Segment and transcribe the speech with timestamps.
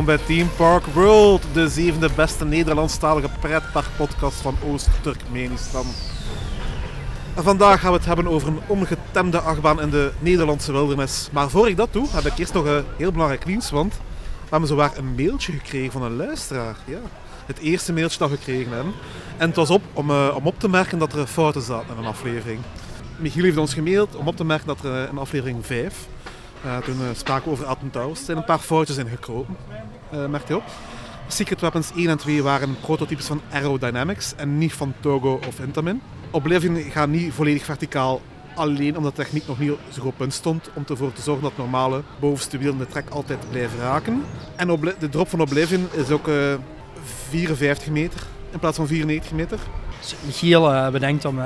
[0.00, 5.86] Welkom bij Team Park World, de zevende beste Nederlandstalige pretparkpodcast van Oost-Turkmenistan.
[7.36, 11.28] En vandaag gaan we het hebben over een ongetemde achtbaan in de Nederlandse wildernis.
[11.32, 14.48] Maar voor ik dat doe, heb ik eerst nog een heel belangrijk nieuws, want we
[14.50, 16.76] hebben zowaar een mailtje gekregen van een luisteraar.
[16.84, 17.00] Ja,
[17.46, 18.92] het eerste mailtje dat we gekregen hebben.
[19.36, 22.02] En het was op om, eh, om op te merken dat er fouten zaten in
[22.02, 22.60] een aflevering.
[23.16, 26.08] Michiel heeft ons gemaild om op te merken dat er eh, in aflevering 5
[26.64, 28.18] uh, toen uh, spraken we over Alton Towers.
[28.18, 29.56] Er zijn een paar foutjes in gekropen,
[30.14, 30.62] uh, merk je op.
[31.28, 36.02] Secret Weapons 1 en 2 waren prototypes van Aerodynamics en niet van Togo of Intamin.
[36.30, 38.20] Oblivion gaat niet volledig verticaal,
[38.54, 41.56] alleen omdat de techniek nog niet zo op punt stond om ervoor te zorgen dat
[41.56, 44.24] normale bovenste wielen de trek altijd blijven raken.
[44.56, 46.30] En de drop van Oblivion is ook
[47.28, 49.58] 54 meter in plaats van 94 meter.
[50.26, 51.38] Michiel bedenkt om,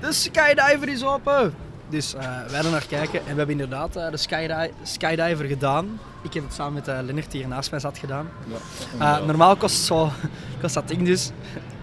[0.00, 1.54] De skydiver is open!
[1.88, 6.00] Dus uh, wij hadden naar kijken en we hebben inderdaad de skydi skydiver gedaan.
[6.22, 8.28] Ik heb het samen met uh, Lennart die hier naast mij zat gedaan.
[8.98, 10.10] Ja, normaal kost, zo,
[10.60, 11.30] kost dat ding dus,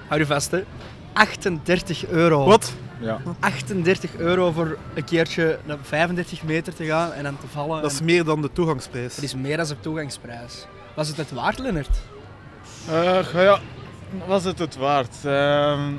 [0.08, 0.64] hou je vast hè,
[1.14, 2.46] 38 euro.
[2.46, 2.74] Wat?
[3.00, 3.22] Ja.
[3.40, 7.82] 38 euro voor een keertje naar 35 meter te gaan en dan te vallen.
[7.82, 9.16] Dat is meer dan de toegangsprijs.
[9.16, 10.66] Dat is meer dan de toegangsprijs.
[10.96, 11.98] Was het het waard, Lennart?
[13.34, 13.60] ja,
[14.28, 15.16] was het het waard?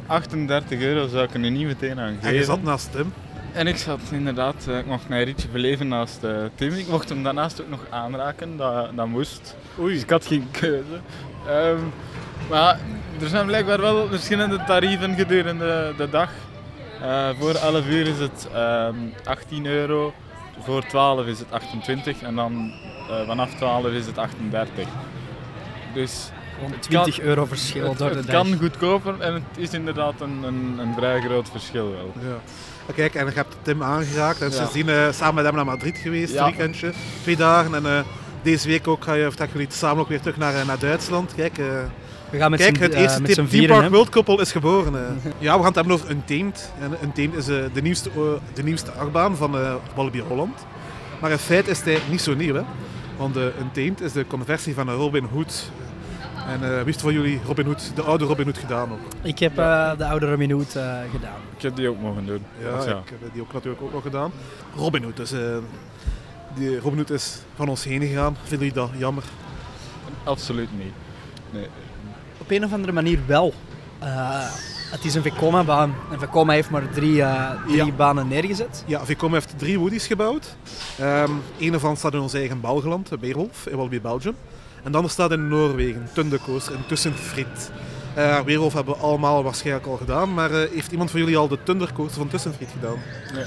[0.07, 2.29] 38 euro zou ik er nu niet meteen aan geven.
[2.29, 3.13] En je zat naast Tim.
[3.57, 6.73] En ik zat inderdaad, ik mocht mijn ritje beleven naast uh, Tim.
[6.73, 9.57] Ik mocht hem daarnaast ook nog aanraken, dat, dat moest.
[9.79, 9.93] Oei.
[9.93, 11.01] Dus ik had geen keuze.
[11.49, 11.93] Um,
[12.51, 12.79] maar
[13.21, 16.31] er zijn blijkbaar wel verschillende tarieven gedurende de dag.
[17.03, 20.13] Uh, voor 11 uur is het um, 18 euro,
[20.61, 22.73] voor 12 is het 28 en dan
[23.11, 24.87] uh, vanaf 12 is het 38.
[25.95, 26.31] Dus
[26.81, 28.35] 20 euro verschil het, door de het dag.
[28.35, 32.13] kan goedkoper en het is inderdaad een, een, een vrij groot verschil wel.
[32.31, 32.39] Ja.
[32.95, 34.67] Kijk, en je hebt Tim aangeraakt en ja.
[34.67, 36.45] zien uh, samen met hem naar Madrid geweest, ja.
[36.45, 36.93] weekendje,
[37.23, 37.75] twee dagen.
[37.75, 38.01] En uh,
[38.43, 41.35] deze week ook ga je, of jullie samen ook weer terug naar, naar Duitsland.
[41.35, 41.67] Kijk, uh,
[42.31, 44.93] we gaan met kijk het uh, eerste met Team vieren, Park World Couple is geboren.
[45.39, 46.73] ja, we gaan het hebben over Untamed.
[46.81, 48.11] En Untamed is de, nieuwste,
[48.55, 49.57] de nieuwste achtbaan van
[49.95, 50.67] Walibi Holland.
[51.21, 52.63] Maar in feite is hij niet zo nieuw, hè.
[53.17, 55.71] Want Untamed is de conversie van een Robin Hood
[56.47, 58.99] en uh, wie heeft van jullie Robin Hood, de oude Robin Hood gedaan ook?
[59.23, 61.41] Ik heb uh, de oude Robin Hood uh, gedaan.
[61.57, 62.45] Ik heb die ook mogen doen.
[62.59, 64.33] Ja, ja, ik heb die ook natuurlijk ook nog gedaan.
[64.77, 65.33] Robin Hood, dus
[66.55, 68.37] die Robin Hood is van ons heen gegaan.
[68.43, 69.25] Vinden jullie dat jammer?
[70.25, 70.93] Absoluut niet.
[71.51, 71.67] Nee.
[72.39, 73.55] Op een of andere manier wel.
[74.03, 74.41] Uh,
[74.91, 75.95] het is een Vekoma-baan.
[76.13, 77.93] En Vekoma heeft maar drie, uh, drie Ja.
[77.93, 78.85] banen neergezet.
[78.87, 80.57] Ja, Vekoma heeft drie Woody's gebouwd.
[80.99, 84.35] Ehm een ervan staat in ons eigen Belgeland, Weerwolf, in Walby, Belgium.
[84.83, 87.71] En de andere staat in Noorwegen, Tundecoaster, in Tussenfried.
[88.15, 91.49] Eh Weerwolf hebben we allemaal waarschijnlijk al gedaan, maar eh, heeft iemand van jullie al
[91.49, 92.99] de Tundercoaster van Tussenfried gedaan?
[93.35, 93.45] nee,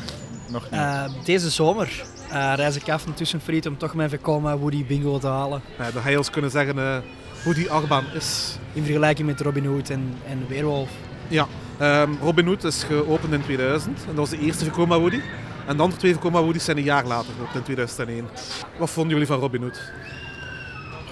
[0.47, 0.79] nog niet.
[0.79, 5.17] Uh, deze zomer uh, reis ik af naar Tussenfried om toch mijn Vekoma Woody Bingo
[5.19, 5.61] te halen.
[5.93, 6.97] Dan ga je ons kunnen zeggen eh,
[7.43, 8.57] hoe die achtbaan is.
[8.73, 10.89] In vergelijking met Robin Hood en, en Weerwolf.
[11.27, 11.47] Ja,
[11.77, 15.21] ehm, Robin Hood is geopend in 2000 en dat was de eerste Vekoma Woody.
[15.67, 18.27] En de andere twee Vekoma Woody's zijn een jaar later geopend in 2001.
[18.77, 19.91] Wat vonden jullie van Robin Hood?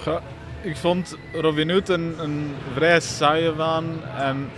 [0.04, 0.20] Ja,
[0.62, 3.84] ik vond Robin Hood een, een vrij saaie baan
[4.16, 4.50] en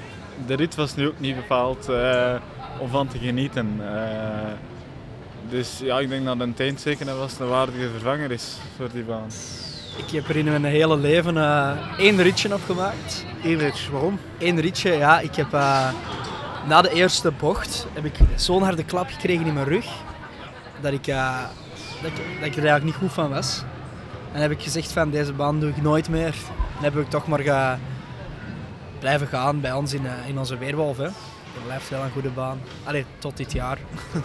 [0.46, 2.34] de rit was nu ook niet bepaald eh,
[2.78, 3.81] om van te genieten.
[3.81, 4.52] Eh,
[5.48, 9.28] dus ja, ik denk dat een zeker was een waardige vervanger is voor die baan.
[9.96, 13.25] Ik heb er in mijn hele leven uh, één ritje op gemaakt.
[13.44, 14.19] Eén ritje, waarom?
[14.38, 15.20] Eén ritje, ja.
[15.20, 15.88] Ik heb uh,
[16.66, 19.87] na de eerste bocht heb ik zo'n harde klap gekregen in mijn rug
[20.81, 21.38] dat ik, uh,
[22.02, 23.62] dat ik, dat ik er eigenlijk niet goed van was.
[24.32, 26.34] En heb ik gezegd van deze baan doe ik nooit meer.
[26.78, 27.78] En heb ik toch maar ga
[28.98, 30.96] blijven gaan bij ons in, uh, in onze Weerwolf.
[30.96, 31.08] Hè.
[31.54, 32.60] Dat blijft wel een goede baan.
[32.84, 33.78] Allee, tot dit jaar.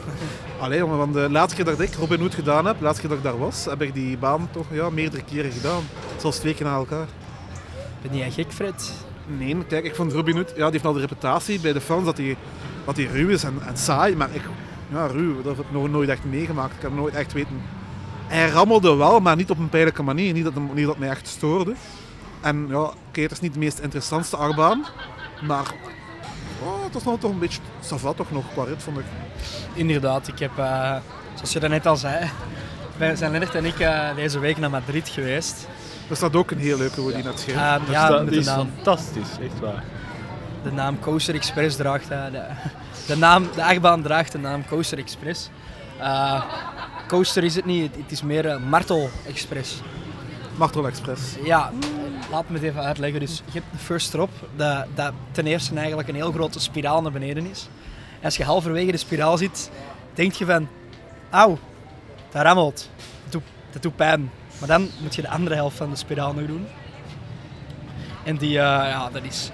[0.59, 3.09] Allee, jongen, want de laatste keer dat ik Robin Hood gedaan heb, de laatste keer
[3.09, 5.83] dat ik daar was, heb ik die baan toch ja, meerdere keren gedaan.
[6.17, 7.07] Zelfs twee keer na elkaar.
[8.01, 8.93] Ben jij gek, Fred?
[9.27, 12.05] Nee, kijk, ik vond Robin Hood, ja, die heeft al de reputatie bij de fans
[12.05, 12.37] dat hij,
[12.85, 14.41] dat hij ruw is en, en saai, maar ik,
[14.91, 16.75] ja, ruw, dat heb ik nog nooit echt meegemaakt.
[16.75, 17.61] Ik heb nooit echt weten.
[18.27, 21.27] Hij rammelde wel, maar niet op een pijnlijke manier, niet dat, niet dat mij echt
[21.27, 21.73] stoorde.
[22.41, 24.85] En ja, oké, het is niet de meest interessantste achtbaan,
[25.41, 25.73] maar
[26.63, 29.05] oh, het was nog toch een beetje savat toch nog qua rit, vond ik.
[29.73, 30.95] Inderdaad, ik heb, uh,
[31.33, 32.29] zoals je net al zei,
[32.97, 35.67] wij zijn Lennart en ik uh, deze week naar Madrid geweest.
[36.09, 37.87] Er staat ook een heel leuke hoe die net schrijft.
[37.87, 39.83] Uh, ja, dat, is naam, fantastisch, echt waar.
[40.63, 42.43] de naam Coaster Express draagt, uh, de,
[43.07, 45.49] de, naam, de achtbaan draagt de naam Coaster Express.
[47.07, 49.81] Coaster is het niet, het, het is meer uh, Martel Express.
[50.55, 51.21] Martel Express.
[51.43, 51.71] Ja,
[52.31, 53.19] laat me het even uitleggen.
[53.19, 57.01] Dus je hebt de first drop, dat, dat ten eerste eigenlijk een heel grote spiraal
[57.01, 57.67] naar beneden is.
[58.19, 59.71] En als je halverwege de spiraal zit,
[60.13, 60.67] denk je van,
[61.29, 61.59] auw,
[62.31, 62.89] dat rammelt,
[63.23, 64.31] dat doet, dat doet pijn.
[64.59, 66.67] Maar dan moet je de andere helft van de spiraal nog doen.
[68.23, 69.51] En die, uh, ja, dat is...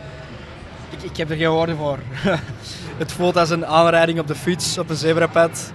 [0.89, 1.99] Ik, ik heb er geen woorden voor.
[3.03, 5.71] het voelt als een aanrijding op de fiets, op een zebrapad.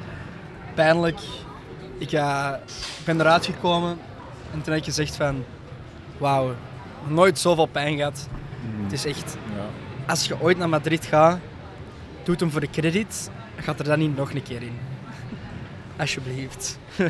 [0.74, 1.18] Pijnlijk.
[1.98, 2.52] Ik, uh,
[3.04, 3.98] ben eruit gekomen
[4.52, 5.44] en toen heb ik gezegd van...
[6.18, 6.54] Wauw,
[7.08, 8.28] nooit zoveel pijn gehad.
[8.62, 8.82] Mm.
[8.82, 9.36] Het is echt...
[9.56, 9.66] Ja.
[10.06, 11.38] Als je ooit naar Madrid gaat,
[12.22, 13.30] doe hem voor de credit.
[13.56, 14.78] Gaat er dan niet nog een keer in.
[15.98, 16.78] Alsjeblieft.
[16.96, 17.08] Nee,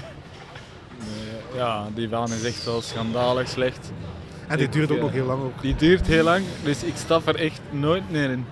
[1.54, 3.92] ja, die baan is echt wel schandalig slecht.
[4.46, 5.02] En die Ik, duurt ook ja.
[5.02, 5.62] nog heel lang ook.
[5.62, 8.46] Die duurt heel lang, dus ik stap er echt nooit meer in.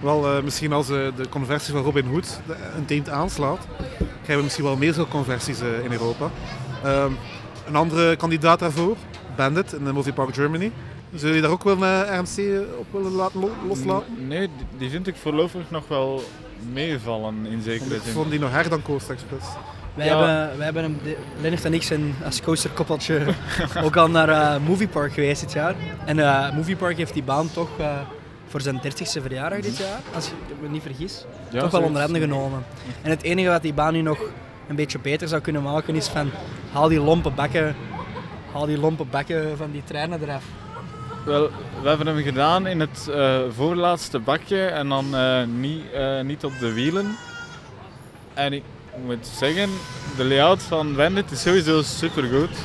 [0.00, 2.40] Wel, uh, misschien als uh, de conversie van Robin Hood
[2.76, 3.66] een teent aanslaat,
[4.24, 6.30] krijgen we misschien wel meer zo'n conversies uh, in Europa.
[6.86, 7.16] Um,
[7.66, 8.96] een andere kandidaat daarvoor,
[9.36, 10.72] Bandit in de Multipark Germany.
[11.14, 14.26] Zullen jullie daar ook wel een RMC op willen laten lo loslaten?
[14.28, 14.48] Nee,
[14.78, 16.22] die, vind ik voorlopig nog wel
[16.72, 18.12] meevallen in zekere Ik zin.
[18.12, 19.46] vond die nog harder dan Coast Express.
[19.94, 20.18] Wij, Ja.
[20.18, 20.98] hebben, wij hebben hem,
[21.40, 23.26] Lennart en ik zijn als coasterkoppeltje
[23.84, 25.74] ook al naar eh Movie Park geweest dit jaar.
[26.04, 27.98] En eh Movie Park heeft die baan toch eh,
[28.54, 32.02] voor zijn 30ste verjaardag dit jaar, als ik me niet vergis, Ja, toch wel onder
[32.02, 32.12] zoiets.
[32.12, 32.64] handen genomen.
[33.02, 34.18] En het enige wat die baan nu nog
[34.68, 36.30] een beetje beter zou kunnen maken is van
[36.72, 37.76] haal die lompe bakken,
[38.52, 40.44] haal die lompe bakken van die treinen eraf.
[41.24, 41.50] Wel,
[41.82, 46.44] we hebben hem gedaan in het eh, voorlaatste bakje en dan eh, niet, eh, niet
[46.44, 47.16] op de wielen.
[48.34, 48.62] En ik
[49.06, 49.70] moet zeggen,
[50.16, 52.56] de layout van Bandit is sowieso supergoed.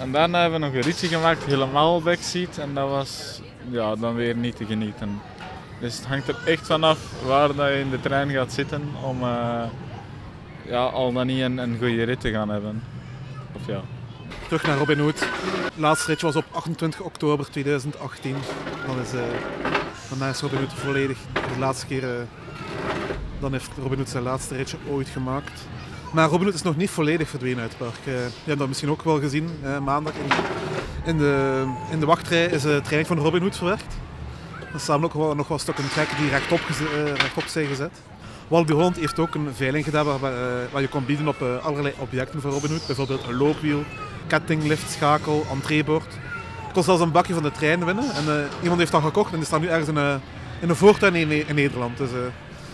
[0.00, 2.58] En daarna hebben we nog een ritje gemaakt, helemaal backseat.
[2.58, 5.20] En dat was ja, dan weer niet te genieten.
[5.80, 9.22] Dus het hangt er echt vanaf waar dat je in de trein gaat zitten om
[9.22, 9.62] eh,
[10.66, 12.82] ja, al dan niet een, een goede rit te gaan hebben.
[13.52, 13.80] Of ja.
[14.46, 15.28] Terug naar Robin Hood.
[15.74, 18.36] Laatste ritje was op 28 oktober 2018.
[18.86, 22.02] Dan is, uh, is Robin Hood volledig de laatste keer.
[22.02, 22.10] Uh,
[23.40, 25.66] dan heeft Robin Hood zijn laatste ritje ooit gemaakt.
[26.14, 28.06] Maar Robin Hood is nog niet volledig verdwenen uit het park.
[28.06, 29.50] Uh, je hebt dat misschien ook wel gezien.
[29.84, 30.30] maandag in,
[31.04, 33.94] in, de, in de wachtrij is het trein van Robin Hood verwerkt.
[34.72, 36.60] Er staan ook wel, nog wat stukken trek die rechtop,
[37.14, 37.90] rechtop zijn gezet.
[38.48, 40.06] Walibi Holland heeft ook een veiling gedaan
[40.72, 42.86] waar, je kon bieden op allerlei objecten van Robin Hood.
[42.86, 43.84] Bijvoorbeeld een loopwiel,
[44.26, 46.12] kettinglift, schakel, entreebord.
[46.66, 48.10] Je kon zelfs een bakje van de trein winnen.
[48.14, 50.20] En iemand heeft dat gekocht en die staat nu ergens in,
[50.60, 51.98] in een voortuin in, in Nederland.
[51.98, 52.10] Dus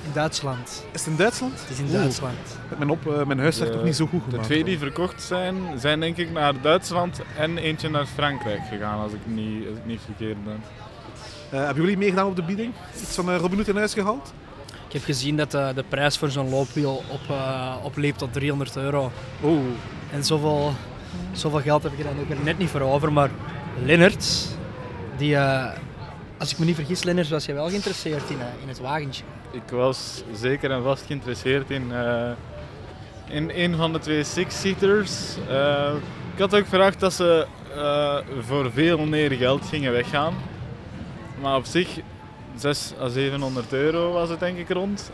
[0.04, 0.84] In Duitsland.
[0.92, 1.60] Is het in Duitsland?
[1.60, 2.36] Het is in Oeh, Duitsland.
[2.78, 4.46] Mijn, op, eh, mijn huiswerk De- nog niet zo goed De gemaakt.
[4.48, 9.12] twee die verkocht zijn, zijn denk ik naar Duitsland en eentje naar Frankrijk gegaan, als
[9.12, 10.62] ik niet, als ik niet verkeerd ben.
[11.50, 12.72] Eh, hebben jullie meegedaan op de bieding?
[13.02, 14.32] Iets van eh, Robin Hood in huis gehaald?
[14.86, 18.76] Ik heb gezien dat de, de prijs voor zo'n loopwiel op, eh, opliep tot 300
[18.76, 19.12] euro.
[19.40, 19.58] Oh,
[20.12, 20.72] En zoveel,
[21.32, 23.12] zoveel geld heb ik er dan ook er net niet voor over.
[23.12, 23.30] Maar
[23.84, 24.48] Lennart,
[25.16, 25.66] die, eh,
[26.38, 29.24] als ik me niet vergis, Lennart, was je wel geïnteresseerd in, in het wagentje.
[29.52, 32.30] Ik was zeker en vast geïnteresseerd in, eh,
[33.28, 35.36] in een van de twee six-seaters.
[35.48, 35.92] Eh,
[36.34, 40.34] ik had ook verwacht dat ze eh, voor veel meer geld gingen weggaan.
[41.40, 41.98] Maar op zich,
[42.54, 45.10] 600 à 700 euro was het denk ik rond.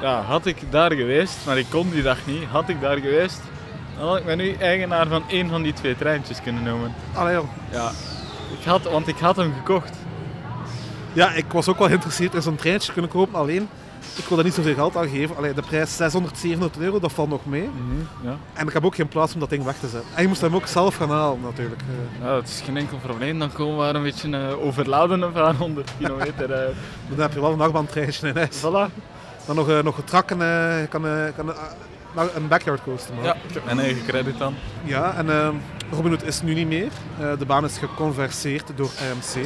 [0.00, 3.40] Ja, had ik daar geweest, maar ik kon die dag niet, had ik daar geweest,
[3.98, 6.94] dan had ik me nu eigenaar van één van die twee treintjes kunnen noemen.
[7.14, 7.48] allee joh.
[7.70, 7.90] Ja,
[8.58, 9.98] ik had, want ik had hem gekocht.
[11.12, 13.38] Ja, ik was ook wel geïnteresseerd in zo'n treintje kunnen kopen.
[13.38, 13.68] Alleen,
[14.16, 15.36] ik wil daar niet zoveel geld aan geven.
[15.36, 17.70] Allee, de prijs 600, 700 euro, dat valt nog mee.
[18.22, 18.36] Ja.
[18.52, 20.10] En ik heb ook geen plaats om dat ding weg te zetten.
[20.14, 21.80] En je moest hem ook zelf gaan halen natuurlijk.
[22.20, 23.38] Eh, Ja, het is geen enkel probleem.
[23.38, 26.52] Dan komen we een beetje uh, overladen aan 100 kilometer.
[26.52, 26.66] eh.
[26.66, 26.74] maar
[27.08, 28.58] dan heb je wel een achtbaantreintje in huis.
[28.60, 28.94] voilà.
[29.46, 33.28] Dan nog, eh, nog getrakken, eh, kan, eh, kan eh, een backyard coaster maken.
[33.30, 34.54] Ja, ik heb mijn eigen credit dan.
[34.84, 35.48] Ja, en uh,
[35.92, 36.88] Robin Hood is nu niet meer.
[37.20, 39.44] Uh, de baan is geconverseerd door RMC.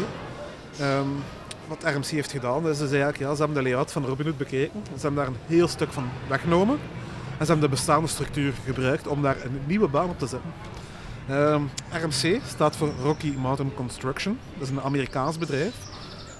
[0.80, 1.22] Um,
[1.68, 4.38] wat RMC heeft gedaan, is dus eigenlijk, ja, ze hebben de layout van Robin Hood
[4.38, 4.82] bekeken.
[4.84, 6.78] Ze hebben daar een heel stuk van weggenomen.
[7.38, 10.52] En ze hebben de bestaande structuur gebruikt om daar een nieuwe baan op te zetten.
[11.30, 14.38] Um, RMC staat voor Rocky Mountain Construction.
[14.54, 15.74] Dat is een Amerikaans bedrijf.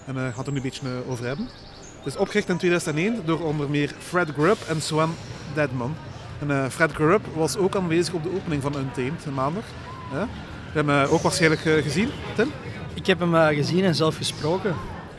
[0.07, 1.49] En daar uh, gaat er nu een beetje uh, over hebben.
[1.97, 5.14] Het is opgericht in 2001 door onder meer Fred Grubb en Swan
[5.54, 5.95] Deadman.
[6.40, 9.64] En uh, Fred Grubb was ook aanwezig op de opening van Untamed maandag.
[10.12, 10.28] Ja?
[10.73, 12.50] We hebben hem ook waarschijnlijk gezien, Tim?
[12.95, 14.75] Ik heb hem gezien en zelf gesproken.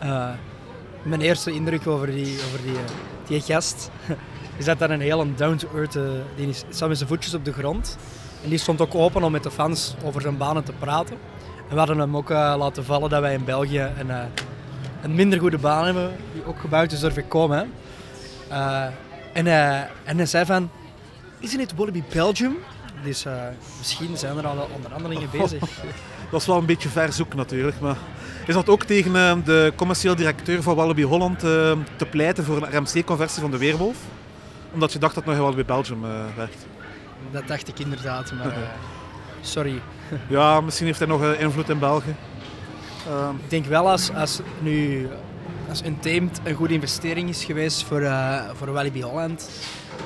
[0.05, 0.29] Uh,
[1.03, 2.79] mijn eerste indruk over die, over die, uh,
[3.27, 3.91] die gast
[4.57, 5.97] is dat dat een heel down-to-earth...
[6.35, 7.97] die is, staat met zijn voetjes op de grond.
[8.43, 11.17] En die stond ook open om met de fans over zijn banen te praten.
[11.69, 14.09] En we hadden hem ook laten vallen dat wij in België een,
[15.01, 17.65] een minder goede baan hebben, die ook gebouwd is door Vekome.
[19.33, 19.47] en,
[20.03, 20.69] en hij zei van...
[21.39, 22.57] Isn't it Wallaby Belgium?
[23.03, 23.25] Dus
[23.77, 25.59] misschien zijn er al onderhandelingen bezig.
[26.31, 27.79] Dat is wel een beetje ver zoek natuurlijk.
[27.79, 27.97] Maar
[28.45, 32.57] is dat ook tegen uh, de commercieel directeur van Wallaby Holland uh, te pleiten voor
[32.57, 33.97] een RMC-conversie van de Weerwolf?
[34.73, 36.65] Omdat je dacht dat het nog Wallaby Belgium uh, werkt.
[37.31, 38.53] Dat dacht ik inderdaad, maar
[39.41, 39.81] sorry.
[40.27, 42.15] ja, misschien heeft hij nog invloed in België.
[43.07, 45.07] Uh, ik denk wel als, als nu
[45.69, 49.49] als Untamed een goede investering is geweest voor, uh, voor Wallaby Holland,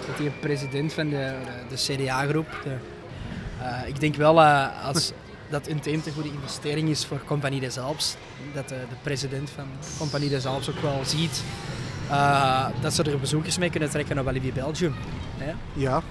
[0.07, 1.33] dat hij president van de,
[1.69, 2.47] de, de CDA-groep.
[2.65, 4.41] uh, ik denk wel
[4.83, 5.11] als
[5.49, 8.15] dat Untamed een goede investering is voor Compagnie des Alpes.
[8.53, 9.65] Dat de, de president van
[9.97, 11.43] Compagnie des Alpes ook wel ziet
[12.09, 14.95] uh, dat ze er bezoekers mee kunnen trekken naar Walibi Belgium.
[15.39, 15.55] Ja.
[15.73, 16.01] ja.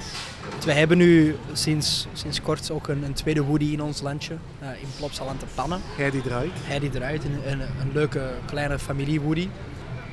[0.56, 4.36] Dus wij hebben nu sinds, sinds kort ook een, een tweede Woody in ons landje,
[4.62, 5.80] uh, in Plopsaland te Pannen.
[5.96, 6.52] Hij die draait.
[6.54, 9.48] Hij die draait, een, een, een leuke kleine familie Woody.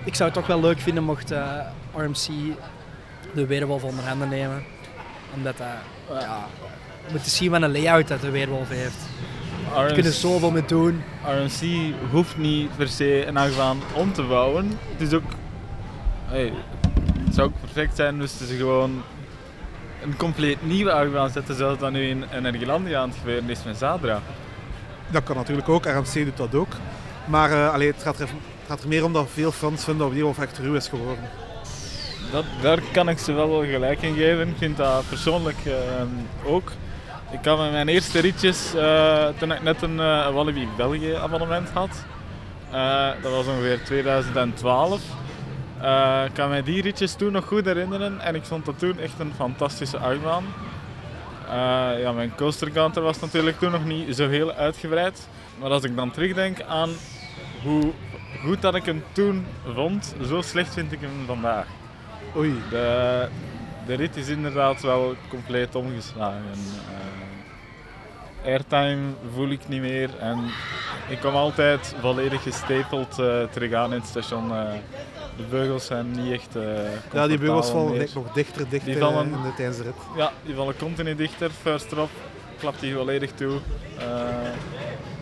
[0.04, 1.60] Ik zou het toch wel leuk vinden mocht uh,
[1.96, 2.28] RMC
[3.34, 4.64] de Weerwolf onder handen nemen.
[5.36, 5.68] Omdat dat,
[6.22, 6.68] ja, we
[7.12, 8.98] moeten zien wat een layout dat de Weerwolf heeft.
[9.74, 11.04] RMC, We kunnen zoveel mee doen.
[11.24, 14.80] RMC hoeft niet per se een achtbaan om te bouwen.
[14.92, 15.24] Het is ook...
[16.26, 16.54] Hey,
[17.26, 19.04] het zou ook perfect zijn moesten ze gewoon
[20.02, 23.78] een compleet nieuwe achtbaan zetten, zoals dat nu in Energielandia aan het gebeuren is met
[23.78, 24.22] Zadra.
[25.12, 26.74] Dat kan natuurlijk ook, RMC doet dat ook.
[27.26, 30.06] Maar uh, allee, het, gaat er, het gaat er meer om dat veel fans vinden
[30.06, 31.30] dat Weerwolf echt ruw is geworden.
[32.32, 34.48] Dat, daar kan ik ze wel wel gelijk in geven.
[34.48, 35.74] Ik vind dat persoonlijk uh,
[36.54, 36.72] ook.
[37.40, 41.70] Ik had met mijn eerste ritjes, uh, toen ik net een uh, Wallaby België abonnement
[41.70, 42.06] had,
[42.74, 45.02] uh, dat was ongeveer 2012.
[46.26, 49.20] ik kan mij die ritjes toen nog goed herinneren en ik vond dat toen echt
[49.20, 50.44] een fantastische achtbaan.
[52.00, 55.28] ja, mijn coastercounter was natuurlijk toen nog niet zo heel uitgebreid.
[55.60, 56.90] Maar als ik dan terugdenk aan
[57.64, 57.92] hoe
[58.46, 61.66] goed dat ik hem toen vond, zo slecht vind ik hem vandaag.
[62.36, 62.62] Oei.
[62.70, 63.28] De,
[63.86, 66.42] de rit is inderdaad wel compleet omgeslagen.
[66.44, 67.15] Uh,
[68.46, 69.02] airtime
[69.34, 70.40] voel ik niet meer en
[71.10, 74.52] ik kom altijd volledig gestapeld uh, terug aan in het station.
[74.52, 74.72] Uh,
[75.38, 76.54] de beugels zijn niet echt.
[77.14, 78.10] ja, die beugels vallen meer.
[78.14, 79.94] nog dichter, dichter die vallen, in de, tijdens de rit.
[80.16, 81.52] Ja, die vallen continu dichter.
[81.62, 82.10] First drop
[82.58, 83.60] klapt die volledig toe.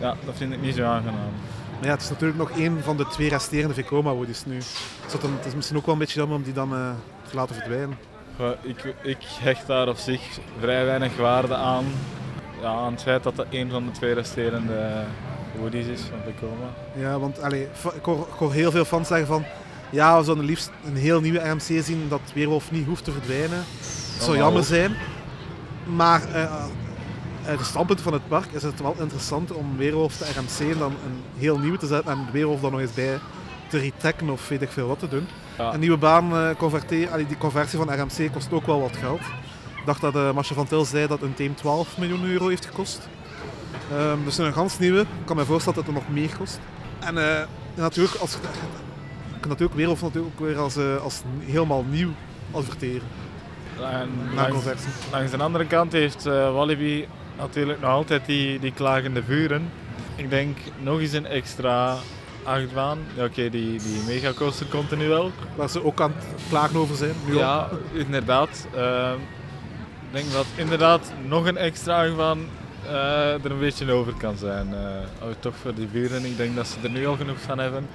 [0.00, 1.32] ja, dat vind ik niet zo aangenaam.
[1.78, 4.56] Maar ja, het is natuurlijk nog één van de twee resterende Vekoma-woodies nu.
[4.56, 6.68] Dus het is misschien ook wel een beetje jammer om die dan
[7.28, 7.98] te laten verdwijnen.
[8.62, 10.20] Ik, ik hecht daar op zich
[10.58, 11.84] vrij weinig waarde aan.
[12.64, 15.04] Ja, aan het feit dat dat een van de twee resterende
[15.58, 16.66] woodies is van Vekoma.
[16.96, 17.62] Ja, want allee,
[17.94, 19.44] ik, hoor, ik hoor heel veel fans zeggen van...
[19.90, 23.58] Ja, we zouden liefst een heel nieuwe RMC zien dat Weerwolf niet hoeft te verdwijnen.
[24.12, 24.96] Het zou jammer zijn.
[25.84, 26.64] Maar eh,
[27.46, 30.78] uit het standpunt van het park is het wel interessant om Weerwolf te RMC en
[30.78, 33.18] dan een heel nieuw te zetten en Weerwolf dan nog eens bij
[33.68, 35.26] te retekken of weet ik veel wat te doen.
[35.58, 35.74] Ja.
[35.74, 39.20] Een nieuwe baan eh converteren, die conversie van RMC kost ook wel wat geld.
[39.84, 42.66] Ik dacht dat uh, Marcia van Til zei dat een team 12 miljoen euro heeft
[42.66, 43.08] gekost.
[43.92, 45.00] Ehm, dus een gans nieuwe.
[45.00, 46.60] Ik kan me voorstellen dat het nog meer kost.
[47.00, 51.84] En eh, natuurlijk, als, je kan natuurlijk Weerwolf natuurlijk ook weer als, eh, als helemaal
[51.90, 52.10] nieuw
[52.50, 53.08] adverteren.
[53.80, 54.48] En Na
[55.10, 57.06] langs, de andere kant heeft Walibi
[57.38, 59.70] natuurlijk nog altijd die, die klagende vuren.
[60.16, 61.96] Ik denk nog eens een extra
[62.42, 62.98] achtbaan.
[63.16, 65.30] Ja, Oké, die, die megacoaster komt er nu wel.
[65.56, 67.14] Waar ze ook aan het klagen over zijn.
[67.26, 67.38] Nu al.
[67.38, 68.66] Ja, inderdaad.
[68.74, 69.18] Ehm,
[70.14, 72.38] denk dat inderdaad nog een extra achtbaan
[72.86, 74.74] eh, er een beetje over kan zijn.
[74.74, 76.24] eh, oh, toch voor die vuren.
[76.24, 77.86] Ik denk dat ze er nu al genoeg van hebben.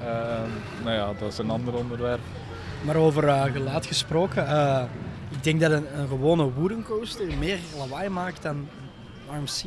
[0.00, 0.50] Ehm,
[0.84, 2.20] nou ja, dat is een ander onderwerp.
[2.84, 4.82] Maar over eh, geluid gesproken, eh,
[5.30, 8.68] ik denk dat een, een gewone wooden coaster meer lawaai maakt dan
[9.30, 9.64] RMC.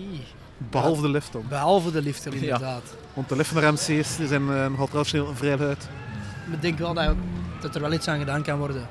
[0.57, 1.43] Behalve de lift dan.
[1.49, 2.83] Behalve de liften inderdaad.
[3.13, 5.87] Want de lift van de RMC's die zijn uh, nogal traditioneel vrij luid.
[6.45, 7.15] Maar ik denk wel dat,
[7.61, 8.81] dat er wel iets aan gedaan kan worden.
[8.81, 8.87] Aan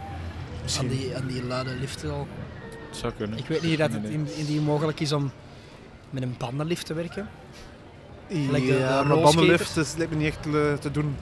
[0.62, 0.88] Misschien.
[0.88, 2.26] die, aan die luide liften al.
[2.88, 3.38] Het zou kunnen.
[3.38, 5.30] Ik weet niet dat het in, in die mogelijk is om
[6.10, 7.28] met een bandenlift te werken.
[8.28, 11.16] De- de Ja, maar bandenlift is, lijkt me niet echt eh, te doen.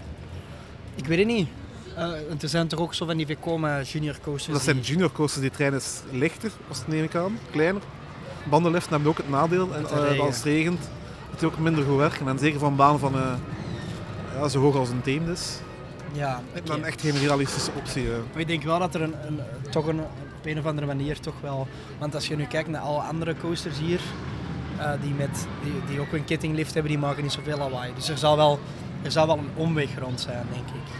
[0.94, 1.48] Ik weet het niet.
[1.96, 4.52] Eh, want er zijn toch ook zo van die Vekoma junior coasters.
[4.54, 7.82] Dat zijn die- junior coasters, die trein is lichter, als het neem ik aan, kleiner.
[8.50, 10.80] Bandenliften hebben ook het nadeel, en, eh, als het regent,
[11.38, 12.28] die ook minder goed werken.
[12.28, 13.34] En zeker van een baan van eh,
[14.34, 15.58] ja, zo hoog als een team is.
[16.12, 18.04] Ja, me dan echt geen realistische optie.
[18.32, 20.00] Maar ik denk wel dat er een, een, toch een,
[20.46, 21.68] op een of andere manier toch wel...
[21.98, 24.00] Want als je nu kijkt naar alle andere coasters hier,
[24.78, 27.92] eh, die, met, die, die ook een kettinglift hebben, die maken niet zoveel lawaai.
[27.94, 28.58] Dus er zal wel,
[29.02, 30.92] er zal wel een omweg rond zijn, denk ik.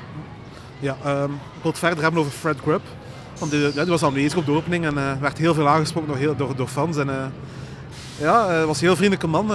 [0.79, 2.83] Ja, ehm, ik wil het verder hebben over Fred Grubb.
[3.39, 6.37] Want die, die was aanwezig op de opening en eh, werd heel veel aangesproken door,
[6.37, 6.97] door, door fans.
[6.97, 7.27] En, eh,
[8.19, 9.53] ja, was een heel vriendelijke man.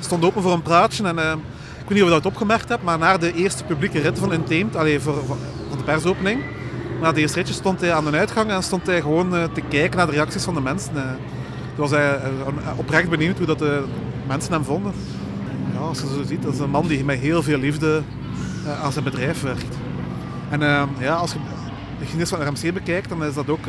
[0.00, 1.04] stond open voor een praatje.
[1.04, 1.32] En, eh,
[1.80, 4.32] ik weet niet of je dat opgemerkt hebt, maar na de eerste publieke rit van
[4.32, 5.36] Untamed, allee, voor, voor,
[5.68, 6.42] voor de persopening,
[7.02, 9.96] na de eerste stond hij aan de uitgang en stond hij gewoon eh, te kijken
[9.96, 10.96] naar de reacties van de mensen.
[10.96, 11.02] eh.
[11.74, 13.84] Toen was hij eh, oprecht benieuwd hoe dat de
[14.26, 14.92] mensen hem vonden.
[15.72, 18.02] Ja, als je zo ziet, dat is een man die met heel veel liefde
[18.82, 19.76] aan zijn bedrijf werkt.
[20.50, 20.60] En
[20.98, 21.38] ja, als je
[21.98, 23.64] de geschiedenis van RMC bekijkt, dan is dat ook,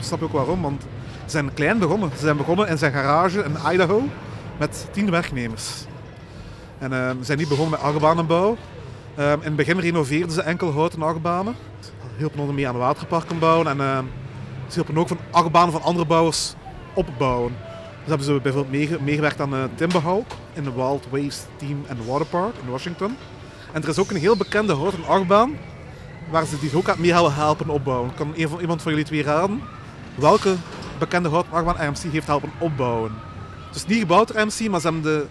[0.00, 0.62] snap je ook waarom.
[0.62, 2.10] Want ze zijn klein begonnen.
[2.14, 4.02] Ze zijn begonnen in zijn garage in Idaho
[4.58, 5.84] met tien werknemers.
[6.78, 8.56] En ze zijn niet begonnen met achtbanenbouw.
[9.18, 11.54] Eh, in het begin renoveerden ze enkel houten achtbanen.
[12.18, 13.98] Ze hielpen onder meer aan waterparken bouwen en eh,
[14.68, 16.54] ze hielpen ook van achtbanen van andere bouwers
[16.94, 17.56] opbouwen.
[17.98, 22.06] Dus hebben ze bijvoorbeeld meege- meegewerkt aan uh, Timberhawk in de Wild Waste Team and
[22.06, 23.16] Waterpark in Washington.
[23.72, 25.56] En er is ook een heel bekende houten achtbaan
[26.30, 28.14] waar ze die ook aan mee hebben helpen opbouwen.
[28.14, 29.62] Kan iemand van jullie twee raden
[30.14, 30.54] welke
[30.98, 33.12] bekende houten achtbaan RMC heeft helpen opbouwen?
[33.74, 35.26] Is niet gebouwd door RMC, maar ze hebben de,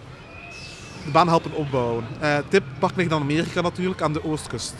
[1.05, 2.03] de baan helpen opbouwen.
[2.19, 4.75] Eh tip, park ligt in Amerika natuurlijk, aan de oostkust.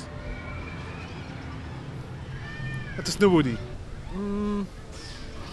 [3.08, 3.56] Het is een Woody.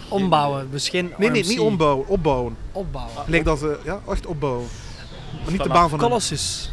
[0.09, 1.49] Ombouwen, dus geen Nee, nee, RMC.
[1.49, 2.57] niet ombouwen, opbouwen.
[2.71, 3.23] Opbouwen.
[3.27, 4.67] Lijkt dat ze, ja, echt opbouwen.
[5.43, 6.71] Maar niet de baan van een- Colossus.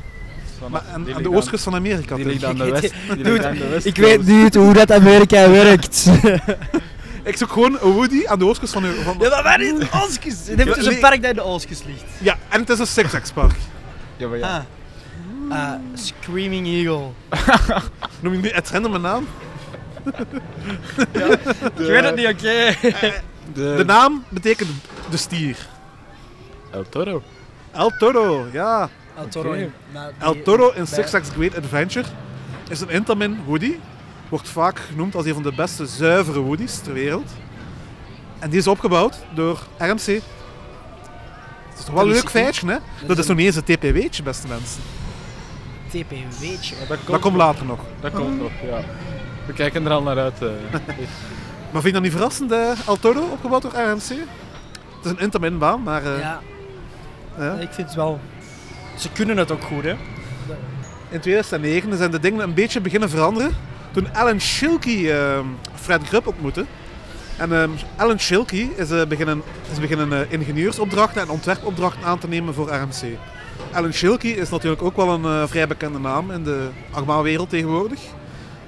[0.69, 2.15] Maar aan, de oostkust van Amerika.
[2.17, 2.33] Die toch?
[2.33, 2.95] ligt aan de Ik weet west.
[3.07, 6.07] Die Dude, ligt aan de west Ik weet niet hoe dat Amerika werkt.
[7.25, 8.83] Ik zoek gewoon een Woody aan de oostkust van...
[8.83, 10.47] van ja, maar waar is de Oostkust?
[10.49, 12.05] Het heeft dus een park dat in de Oostkust ligt.
[12.21, 13.55] ja, en het is een Six park.
[14.17, 14.67] Ja, maar ja.
[15.49, 15.59] Ah.
[15.59, 17.09] Ah, Screaming Eagle.
[18.21, 19.27] Noem je nu het random een naam?
[20.05, 22.75] Ik weet het niet, oké.
[23.55, 24.71] De naam betekent
[25.11, 25.57] de stier.
[26.71, 27.23] El Toro.
[27.73, 28.89] El Toro, ja.
[29.17, 29.49] El Toro.
[29.55, 32.07] Nou, die- El Toro in Six Flags Great Adventure
[32.69, 33.75] is een Intamin Woody.
[34.29, 37.31] Wordt vaak genoemd als een van de beste zuivere Woodies ter wereld.
[38.39, 39.87] En die is opgebouwd door RMC.
[40.07, 43.07] Dat is toch wel een leuk feitje, hè?
[43.07, 44.83] Dat is nog niet eens een TPW'tje, beste mensen.
[45.89, 46.75] TPW'tje.
[46.89, 47.79] Dat komt, Dat komt later nog.
[48.01, 48.81] Dat komt nog, ja.
[49.47, 50.43] We kijken er al naar uit.
[50.43, 50.49] eh.
[51.73, 54.09] Maar vind je dat niet verrassend, eh, El Toro, opgebouwd door RMC?
[54.97, 56.05] Het is een Intamin-baan, maar...
[56.05, 56.41] eh, Ja,
[57.39, 57.53] ja.
[57.53, 58.21] ik vind het wel...
[58.99, 59.95] Ze kunnen het ook goed, hè.
[61.11, 63.51] In 2009 zijn de dingen een beetje beginnen veranderen.
[63.93, 66.65] Toen Alan Schilke ehm, Fred Grubb ontmoette.
[67.37, 72.29] En ehm, Alan Schilke is, eh, beginnen, is beginnen eh, ingenieursopdrachten en ontwerpopdrachten aan te
[72.29, 73.17] nemen voor RMC.
[73.73, 78.01] Alan Schilke is natuurlijk ook wel een eh, vrij bekende naam in de achtbaanwereld tegenwoordig.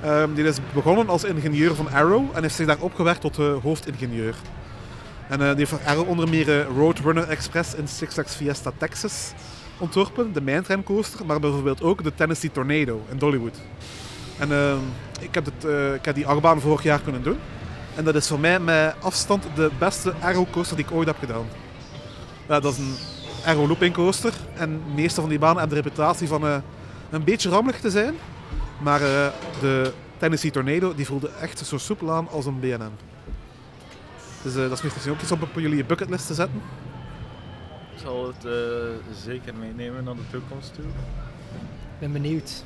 [0.05, 3.55] Ehm, die is begonnen als ingenieur van Arrow en heeft zich daar opgewerkt tot eh,
[3.63, 4.35] hoofdingenieur.
[5.29, 8.73] En eh, die heeft voor Arrow onder meer eh, Roadrunner Express in Six Flags Fiesta
[8.79, 9.33] Texas
[9.79, 13.57] ontworpen, de mijntrencoaster, maar bijvoorbeeld ook de Tennessee Tornado in Dollywood.
[14.39, 14.79] En ehm,
[15.21, 15.65] ik, heb het,
[15.95, 17.39] ik heb die achtbaan vorig jaar kunnen doen.
[17.95, 21.19] En dat is voor mij met afstand de beste aero coaster die ik ooit heb
[21.19, 21.47] gedaan.
[22.47, 22.95] Dat is een
[23.45, 24.33] aero looping coaster.
[24.55, 26.43] En de meeste van die banen hebben de reputatie van
[27.11, 28.15] een beetje rammelig te zijn.
[28.83, 32.93] Maar eh, de Tennessee Tornado die voelde echt zo soepel aan als een BNM.
[34.43, 36.63] Dus eh, dat is misschien ook iets om op jullie bucketlist te zetten.
[37.95, 38.53] Ik zal het eh,
[39.25, 40.85] zeker meenemen naar de toekomst toe.
[40.85, 42.65] Ik ben benieuwd.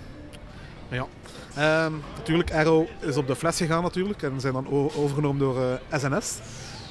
[1.54, 5.98] Ehm, natuurlijk, Arrow is op de fles gegaan natuurlijk en zijn dan overgenomen door eh,
[5.98, 6.38] SNS.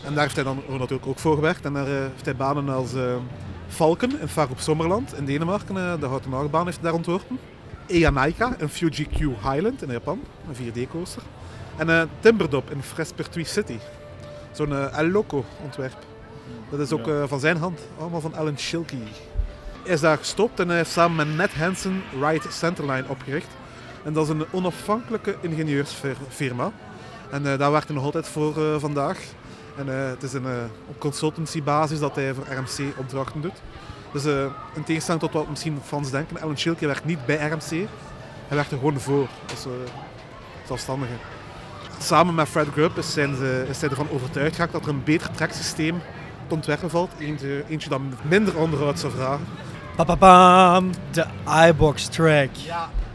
[0.05, 1.65] En daar heeft hij dan ook natuurlijk ook voor gewerkt.
[1.65, 3.15] En daar eh, heeft hij banen als eh,
[3.67, 7.39] Falcon in Far op Sommerland in Denemarken, eh, de houten achtbaan heeft hij daar ontworpen.
[7.87, 10.19] Eyanaika in Fuji Q Highland in Japan,
[10.49, 11.21] een 4D-coaster.
[11.77, 13.77] En eh, Timberdop in Frespertuis City,
[14.51, 15.97] zo'n eh, El Loco ontwerp.
[16.69, 17.21] Dat is ook Ja.
[17.21, 18.95] eh, van zijn hand, allemaal van Alan Schilke.
[19.83, 23.47] Hij is daar gestopt en hij heeft samen met Ned Hansen Ride Centerline opgericht.
[24.03, 26.71] En dat is een onafhankelijke ingenieursfirma.
[27.31, 29.19] En daar werkt hij nog altijd voor vandaag.
[29.77, 30.45] En het is een,
[30.87, 33.61] op consultancybasis dat hij voor RMC opdrachten doet.
[34.23, 37.69] Dus eh, in tegenstelling tot wat misschien fans denken, Alan Schilke werkt niet bij RMC.
[38.47, 39.71] Hij werkt er gewoon voor, als eh,
[40.67, 41.13] zelfstandige.
[41.99, 45.03] Samen met Fred Grubb is, zijn ze, is hij ervan overtuigd geraakt dat er een
[45.03, 46.01] beter treksysteem
[46.47, 47.11] te ontwerpen valt.
[47.19, 49.45] Eentje, eentje dat minder onderhoud zou vragen.
[49.95, 51.25] Papapam, de
[51.67, 52.49] iBox track.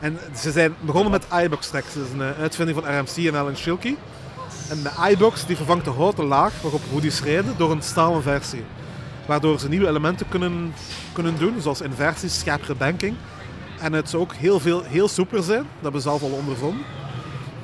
[0.01, 1.95] En ze zijn begonnen met iBox tracks.
[1.95, 3.97] Dat is een eh, uitvinding van RMC en Alan Schilke.
[4.69, 8.65] En de iBox die vervangt de houten laag waarop hoodies rijden door een stalen versie.
[9.27, 10.75] Waardoor ze nieuwe elementen kunnen,
[11.13, 13.17] kunnen doen, zoals inversies, scherpere banking.
[13.81, 16.85] En het zou ook heel, veel, heel soepeler zijn, dat hebben we zelf al ondervonden.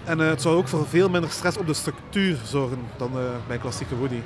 [0.08, 3.22] En eh, het zou ook voor veel minder stress op de structuur zorgen dan eh,
[3.46, 4.22] bij klassieke hoodie.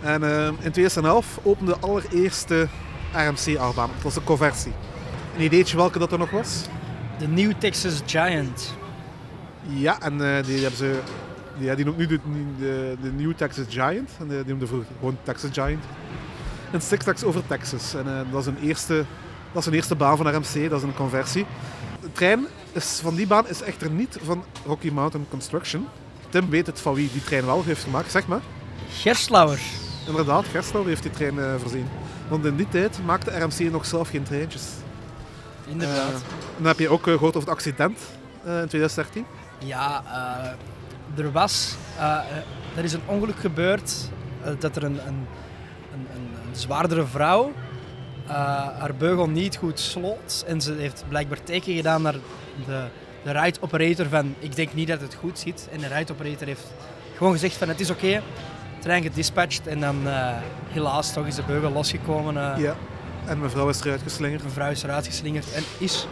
[0.00, 2.68] En eh, in 2011 opende de allereerste
[3.12, 3.90] RMC-achtbaan.
[3.94, 4.72] Dat was een conversie.
[5.36, 6.64] Een ideetje welke dat er nog was?
[7.18, 8.74] De New Texas Giant.
[9.62, 10.98] Ja, en die hebben ze.
[11.58, 12.18] Die, ja, die noemt nu de,
[12.58, 14.10] de, de New Texas Giant.
[14.18, 15.84] En die, die noemde vroeger gewoon Texas Giant.
[16.72, 17.94] En Six over Texas.
[17.94, 19.04] En eh, dat, is een eerste,
[19.52, 21.46] dat is een eerste baan van RMC, dat is een conversie.
[22.00, 25.88] De trein is, van die baan is echter niet van Rocky Mountain Construction.
[26.28, 28.40] Tim weet het van wie die trein wel heeft gemaakt, zeg maar.
[28.88, 29.58] Gerstlauer.
[30.06, 31.88] Inderdaad, Gerstel heeft die trein eh, voorzien.
[32.28, 34.62] Want in die tijd maakte RMC nog zelf geen treintjes.
[35.66, 36.12] Inderdaad.
[36.12, 36.20] Eh,
[36.56, 37.98] dan heb je ook eh, gehoord over het accident
[38.44, 39.24] in 2013.
[39.58, 40.02] Ja,
[41.16, 41.74] er was...
[42.76, 43.92] er is een ongeluk gebeurd
[44.58, 45.26] dat er een, een
[46.58, 47.52] zwaardere vrouw
[48.26, 48.34] eh,
[48.78, 50.44] haar beugel niet goed sloot.
[50.46, 52.14] En ze heeft blijkbaar teken gedaan naar
[52.66, 52.82] de,
[53.24, 55.68] de ride operator van ik denk niet dat het goed zit.
[55.72, 56.66] En de ride operator heeft
[57.16, 58.22] gewoon gezegd van het is oké.
[58.78, 60.28] Trein gedispatcht en dan eh,
[60.68, 62.36] helaas toch is de beugel losgekomen.
[62.54, 62.76] eh, Ja.
[63.26, 64.44] En mevrouw is eruit geslingerd.
[64.44, 66.06] Mevrouw is eruit geslingerd en is,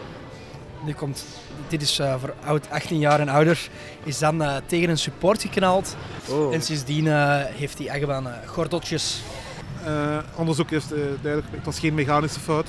[0.84, 1.24] nu komt,
[1.68, 3.68] dit is voor oud 18 jaar en ouder,
[4.02, 5.96] is dan tegen een support geknald.
[6.28, 6.54] Oh.
[6.54, 7.06] En sindsdien
[7.56, 9.20] heeft die achtbaan gordeltjes.
[9.84, 12.66] Eh, onderzoek heeft eh, duidelijk, het was geen mechanische fout.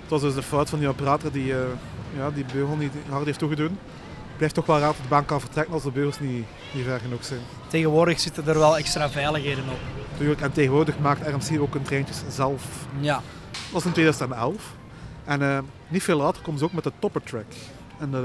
[0.00, 1.58] Het was dus de fout van die operator die eh,
[2.16, 3.78] ja, die beugel niet hard heeft toegedaan.
[4.34, 6.44] Het blijft toch wel raar dat de baan kan vertrekken als de beugels niet,
[6.74, 7.40] niet ver genoeg zijn.
[7.68, 9.78] Tegenwoordig zitten er wel extra veiligheden op.
[10.10, 12.64] Natuurlijk, en tegenwoordig maakt RMC ook hun treintjes zelf.
[13.00, 14.74] Ja, Dat was in 2011.
[15.24, 17.52] En eh, niet veel later komen ze ook met de topper track.
[17.98, 18.20] En eh,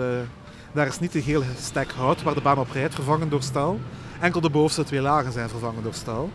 [0.72, 3.80] daar is niet de hele stek hout waar de baan op rijdt vervangen door staal.
[4.20, 6.30] Enkel de bovenste twee lagen zijn vervangen door staal.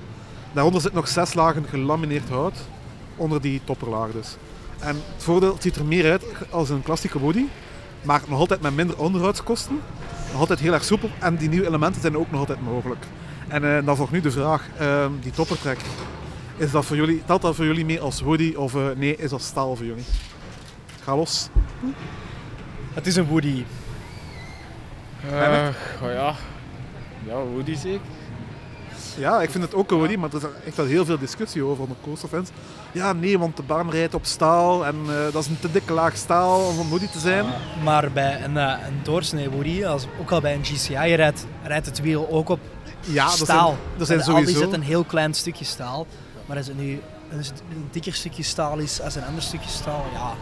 [0.55, 2.59] Daaronder zit nog zes lagen gelamineerd hout,
[3.17, 4.37] onder die topperlaag dus.
[4.79, 7.45] En het voordeel het ziet er meer uit als een klassieke body,
[8.03, 9.81] maar nog altijd met minder onderhoudskosten.
[10.31, 13.05] Nog altijd heel erg soepel en die nieuwe elementen zijn ook nog altijd mogelijk.
[13.49, 15.79] En eh, dan volgt nu de vraag, eh, die toppertrek,
[16.57, 19.31] is dat voor jullie, telt dat voor jullie mee als hoodie of eh, nee, is
[19.31, 20.05] dat staal voor jullie?
[21.03, 21.49] Ga los.
[22.95, 23.65] het is een Woody.
[26.03, 26.35] Oh ja.
[27.27, 28.01] Ja, Woody zeker.
[29.17, 31.83] Ja, ik vind het ook een maar er is echt wel heel veel discussie over
[31.83, 32.49] onder coasterfans.
[32.93, 35.93] Ja, nee, want de baan rijdt op staal en eh, dat is een te dikke
[35.93, 37.45] laag staal om een hoodie te zijn.
[37.85, 42.01] Maar bij een, eh, een doorsnee als, ook al bij een GCI, rijdt, rijdt het
[42.01, 42.59] wiel ook op
[43.01, 43.69] Ja, staal.
[43.69, 44.59] zijn, dat zijn Aldi sowieso...
[44.61, 46.07] zit een heel klein stukje staal.
[46.47, 47.01] Maar als het nu
[47.31, 47.39] een,
[47.71, 50.33] een dikker stukje staal is als een ander stukje staal, ja,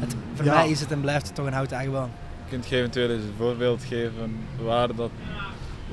[0.00, 0.54] het, voor Ja.
[0.54, 2.10] mij is het en blijft het toch een houten achtbaan.
[2.48, 5.10] kunt je eventueel eens een voorbeeld geven waar dat.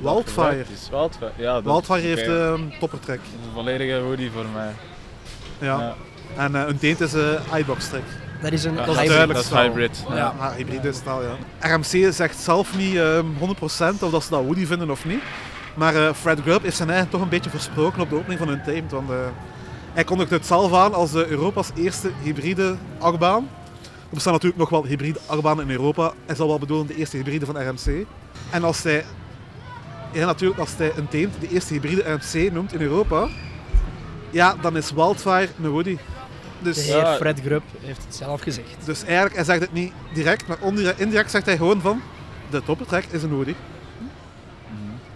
[0.02, 0.64] Dat Wildfire.
[0.72, 0.88] Is.
[0.90, 1.32] Wildfire.
[1.36, 3.16] Ja, dat Wildfire is heeft een toppertrek.
[3.18, 4.70] Dat is een volledige Woody voor mij.
[5.58, 5.78] Ja.
[5.80, 5.94] Ja.
[6.36, 8.02] En eh, een teent is een iBox trek.
[8.42, 9.08] Dat is een Ja, is hybrid.
[9.08, 10.04] duidelijk Dat is hybrid.
[10.08, 10.14] Ja.
[10.16, 10.34] Ja.
[10.38, 11.36] Ja, hybride staal, ja.
[11.74, 15.22] RMC zegt zelf niet ehm 100% of dat ze dat Woody vinden of niet.
[15.74, 18.48] Maar eh, Fred Grubb heeft zijn eigen toch een beetje versproken op de opening van
[18.48, 19.16] hun Want eh,
[19.92, 23.48] hij kondigde het zelf aan als Europa's eerste hybride achtbaan.
[23.82, 26.12] Er bestaan natuurlijk nog wel hybride achtbanen in Europa.
[26.26, 28.06] Hij zal wel bedoelen de eerste hybride van RMC.
[28.50, 29.04] En als hij,
[30.12, 33.28] ja, natuurlijk, als hij een teent de eerste hybride RMC noemt in Europa,
[34.30, 35.96] ja, dan is Wildfire een Woody.
[35.96, 36.00] De
[36.62, 37.14] Dus, heer Ja.
[37.16, 38.76] Fred Grubb heeft het zelf gezegd.
[38.84, 40.58] dus eigenlijk, hij zegt het niet direct, maar
[40.96, 42.00] indirect zegt hij gewoon van,
[42.50, 43.54] de toppertrek is een Woody.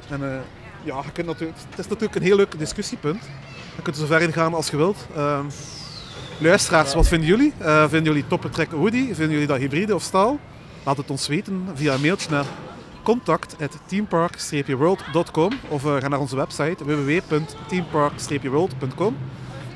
[0.09, 0.38] En eh,
[0.82, 3.22] ja, je kunt natuurlijk, het is natuurlijk een heel leuk discussiepunt.
[3.76, 5.06] Je kunt er zo ver in gaan als je wilt.
[5.16, 5.44] Ehm,
[6.38, 7.52] luisteraars, wat vinden jullie?
[7.59, 9.06] Eh, vinden jullie toppertrek Woody?
[9.06, 10.38] Vinden jullie dat hybride of staal?
[10.85, 12.44] Laat het ons weten via een mailtje naar
[13.06, 19.16] contact.teampark-world.com of eh, ga naar onze website www.teampark-world.com.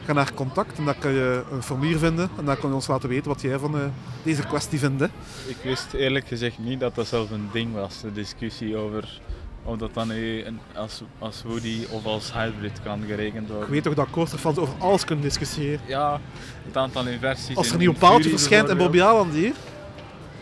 [0.05, 2.87] Ga naar contact en daar kun je een formulier vinden en daar kun je ons
[2.87, 3.85] laten weten wat jij van eh,
[4.23, 5.01] deze kwestie vindt.
[5.01, 5.07] hè.
[5.47, 9.21] Ik wist eerlijk gezegd niet dat dat zelf een ding was, de discussie over
[9.65, 13.67] of dat dan nu als, als Woody of als hybrid kan gerekend worden.
[13.67, 15.81] Ik weet toch dat coasterfans over alles kunnen discussiëren.
[15.87, 16.21] Ja,
[16.67, 17.57] het aantal inversies.
[17.57, 19.27] Als er een nieuw paaltje verschijnt en Bobby bijvoorbeeld.
[19.27, 19.55] Aland hier,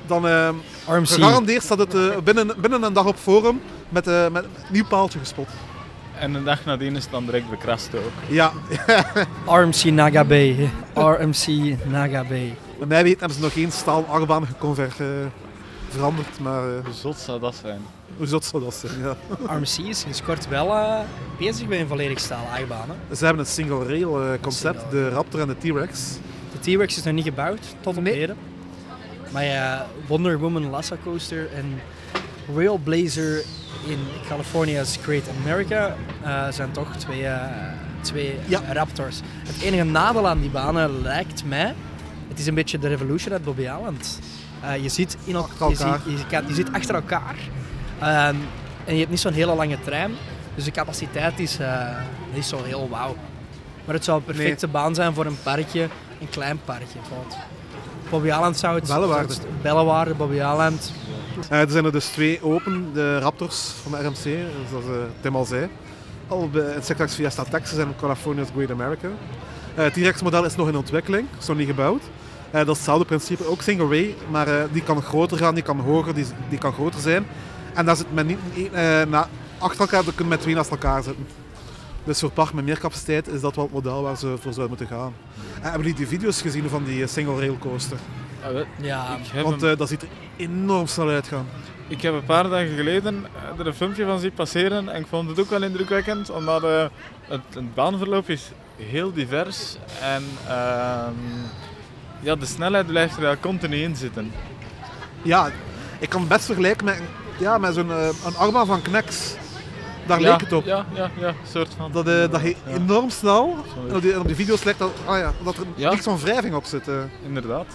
[0.09, 0.49] dan eh,
[0.87, 4.51] RMC, gegarandeerd staat het eh, binnen, binnen een dag op forum met, eh, met een
[4.73, 5.49] nieuw paaltje gespot.
[6.18, 8.11] En een dag nadien is het dan direct bekrast ook.
[8.29, 8.53] Ja,
[9.47, 10.68] RMC Nagabe.
[10.94, 11.47] RMC
[11.85, 12.29] Nagabe.
[12.79, 15.07] bij mij weten hebben ze nog geen staal achtbaan geconver- eh,
[15.88, 17.81] veranderd, maar eh, Hoe zot zou dat zijn?
[18.16, 18.92] hoe zot zou dat zijn?
[19.03, 19.16] Ja.
[19.57, 20.99] RMC is sinds kort wel eh,
[21.38, 22.88] bezig bij een volledig staal achtbaan.
[23.16, 24.99] Ze hebben een single rail eh, concept, Single.
[25.03, 26.01] de Raptor en de T-Rex.
[26.53, 28.14] De T-Rex is nog niet gebouwd, tot op Nee.
[28.14, 28.37] heden.
[29.33, 31.81] Maar ja, Wonder Woman Lassa Coaster en
[32.57, 33.43] Railblazer
[33.87, 37.43] in California's Great America eh, zijn toch twee, eh,
[38.01, 38.61] twee Ja.
[38.73, 39.21] Raptors.
[39.47, 41.75] Het enige nadeel aan die banen lijkt mij,
[42.29, 44.19] het is een beetje de Revolution uit Bobby Island.
[44.62, 46.01] Eh, je, zit in Achter je, ziet, elkaar.
[46.11, 47.35] je, kan- je zit achter elkaar
[48.01, 48.35] Ehm,
[48.85, 50.12] en je hebt niet zo'n hele lange trein,
[50.55, 51.97] dus de capaciteit is eh,
[52.35, 53.17] niet zo heel wauw.
[53.85, 55.83] Maar het zou een perfecte baan zijn voor een parkje,
[56.21, 56.99] een klein parkje.
[58.11, 58.88] Bobby Island zou het...
[59.29, 60.92] Het- Bellewaarde, Bobby Island.
[61.51, 64.38] Eh, er zijn er dus twee open, de Raptors van de RMC,
[64.71, 64.90] zoals eh,
[65.21, 65.68] Tim al zei.
[66.29, 69.09] Al bij het Sectax Fiesta Texas en California's Great America.
[69.75, 72.03] Eh, Het T-Rex model is nog in ontwikkeling, is nog niet gebouwd.
[72.51, 76.14] Dat is hetzelfde principe, ook single ray, maar die kan groter gaan, die kan hoger,
[76.14, 77.27] die, die kan groter zijn.
[77.75, 78.38] En daar zit men niet
[79.09, 81.27] na, achter elkaar, dan kun je met twee naast elkaar zitten.
[82.09, 84.68] Dus voor park met meer capaciteit is dat wel het model waar ze voor zouden
[84.68, 85.14] moeten gaan.
[85.61, 87.99] Hebben jullie die video's gezien van die eh, single rail coaster?
[88.42, 91.47] Ja, wel, Ja, Want eh, dat ziet er enorm snel uitgaan.
[91.88, 95.07] ik heb een paar dagen geleden eh, er een filmpje van zien passeren en ik
[95.07, 96.87] vond het ook wel indrukwekkend, omdat eh,
[97.27, 101.14] het, het baanverloop is heel divers en ehm,
[102.21, 104.33] ja, de snelheid blijft er wel continu in zitten.
[105.23, 105.51] Ja,
[105.99, 107.03] ik kan het best vergelijken met,
[107.38, 109.37] ja, met zo'n een achtbaan van Knex.
[110.09, 110.64] Daar ja, leek het op.
[110.64, 111.92] Ja, ja, ja, soort van.
[111.92, 112.75] Dat, eh, dat je Ja.
[112.75, 113.57] enorm snel,
[113.88, 115.90] en op die, op die video's lijkt dat, ah ja, dat er Ja.
[115.90, 116.88] niks van wrijving op zit.
[116.88, 116.94] eh.
[117.27, 117.66] Inderdaad.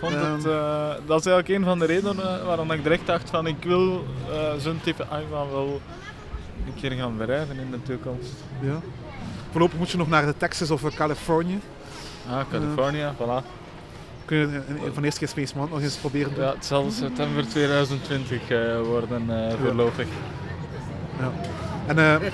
[0.00, 0.32] Vond Ehm.
[0.34, 3.56] het, eh, dat is eigenlijk een van de redenen waarom ik direct dacht van ik
[3.64, 5.80] wil eh, zo'n type achtbaan wel
[6.66, 8.32] een keer gaan bereiden in de toekomst.
[8.60, 8.80] Ja.
[9.50, 11.60] Voorlopig moet je nog naar de Texas of Californië.
[12.30, 13.44] Ah, California, voilà.
[14.24, 14.60] Kun je
[14.92, 16.44] van de eerste keer Space Mountain nog eens proberen doen.
[16.44, 20.06] Ja, het zal september 2020 eh, worden eh, voorlopig.
[21.18, 21.32] Ja.
[21.86, 22.30] En eh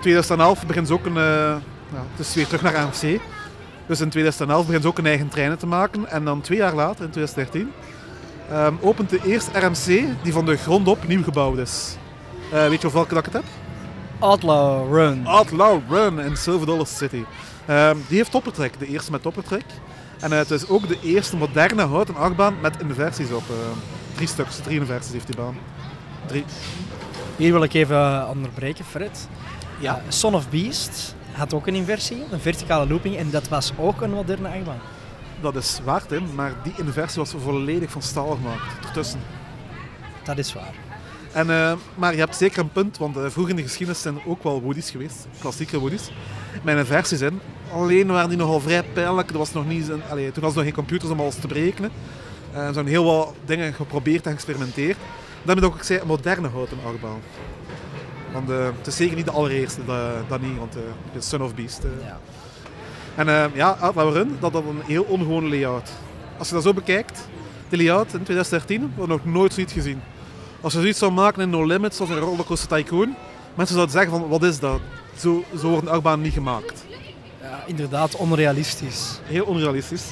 [0.00, 1.56] 2011 begint ze ook een, eh
[1.92, 3.20] ja, het is weer terug naar AMC.
[3.86, 6.10] Dus in 2011 begint ze ook een eigen treinen te maken.
[6.10, 7.72] En dan twee jaar later, in 2013,
[8.50, 11.96] ehm, opent de eerste RMC die van de grond op nieuw gebouwd is.
[12.52, 13.52] Eh, weet je welke dat ik het heb?
[14.18, 15.26] Outlaw Run.
[15.26, 17.24] Outlaw Run in Silver Dollar City.
[17.66, 19.64] Ehm, die heeft toppertrek, de eerste met toppertrek.
[20.20, 23.44] En het is ook de eerste moderne houten achtbaan met inversies op.
[24.14, 25.56] drie stuks, drie inversies heeft die baan.
[26.26, 26.44] Drie.
[27.36, 29.28] Hier wil ik even onderbreken, Fred.
[29.80, 29.96] Ja.
[29.96, 34.00] Eh, Son of Beast had ook een inversie, een verticale looping, en dat was ook
[34.00, 34.80] een moderne achtbaan.
[35.40, 38.84] Dat is waar, Tim, maar die inversie was volledig van staal gemaakt.
[38.86, 39.20] Ertussen.
[40.24, 40.72] Dat is waar.
[41.32, 44.14] En, eh, maar je hebt zeker een punt, want eh, vroeger in de geschiedenis zijn
[44.14, 46.10] er ook wel woodies geweest, klassieke woodies,
[46.62, 47.40] met inversies in.
[47.72, 49.30] Alleen waren die nogal vrij pijnlijk.
[49.30, 51.46] Er was nog niet, een- allee, toen was er nog geen computers om alles te
[51.46, 51.90] berekenen.
[52.52, 54.96] Eh, er zijn heel wat dingen geprobeerd en geëxperimenteerd.
[55.46, 57.20] Dan heb je ook, ik zei, een moderne houten achtbaan.
[58.32, 60.82] Want eh, het is zeker niet de allereerste, dat, dat niet, want eh
[61.12, 61.84] het is Son of Beast.
[61.84, 61.90] eh.
[62.06, 62.18] Ja.
[63.14, 65.90] En ja, Outlaw Run, dat had een heel ongewone layout.
[66.38, 67.28] Als je dat zo bekijkt,
[67.68, 70.02] de layout in 2013, we hebben nog nooit zoiets gezien.
[70.60, 73.14] Als je zoiets zou maken in No Limits of in Rollercoaster Tycoon,
[73.54, 74.80] mensen zouden zeggen van, wat is dat?
[75.18, 76.84] Zo, zo worden achtbanen niet gemaakt.
[77.42, 79.20] Ja, inderdaad, onrealistisch.
[79.22, 80.04] Heel onrealistisch.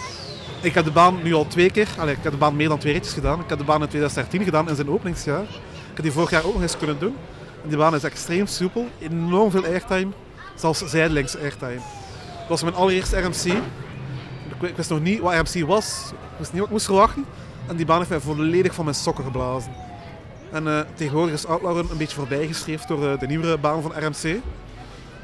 [0.65, 2.79] Ik heb de baan nu al twee keer, allee, ik heb de baan meer dan
[2.79, 3.41] twee ritjes gedaan.
[3.41, 5.43] Ik heb de baan in 2013 gedaan in zijn openingsjaar.
[5.43, 7.17] Ik heb die vorig jaar ook nog eens kunnen doen.
[7.63, 10.13] En die baan is extreem soepel, enorm veel airtime,
[10.55, 11.81] zelfs zijdelings airtime.
[12.39, 13.45] Dat was mijn allereerste RMC.
[14.61, 16.11] ik, wist nog niet wat RMC was.
[16.11, 17.25] Ik wist niet wat ik moest verwachten.
[17.67, 19.73] En die baan heeft mij volledig van mijn sokken geblazen.
[20.51, 24.41] En eh, tegenwoordig is Outlaw een beetje voorbijgestreefd door eh, de nieuwere baan van RMC.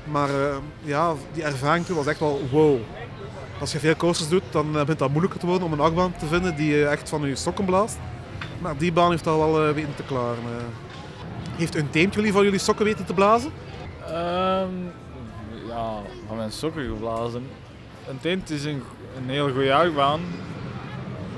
[0.05, 2.79] Maar eh, ja, die ervaring toen was echt wel wow.
[3.61, 6.15] Als je veel coasters doet, dan eh, begint dat moeilijker te worden om een achtbaan
[6.19, 7.99] te vinden die je echt van je sokken blaast.
[8.59, 10.39] Maar die baan heeft dat wel eh, weten te klaren.
[10.45, 11.59] eh.
[11.59, 13.51] Heeft een team jullie van jullie sokken weten te blazen?
[14.07, 14.69] Ehm,
[15.69, 15.93] ja,
[16.27, 17.47] van mijn sokken geblazen.
[18.09, 18.83] Een tent is een,
[19.17, 20.21] een heel goede achtbaan.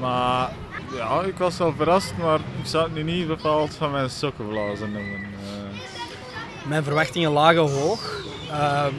[0.00, 0.50] Maar
[0.96, 4.48] ja, ik was wel verrast, maar ik zou het nu niet bepaald van mijn sokken
[4.48, 5.20] blazen noemen.
[5.20, 8.20] Eh, Mijn verwachtingen lagen hoog.
[8.50, 8.92] Ehm,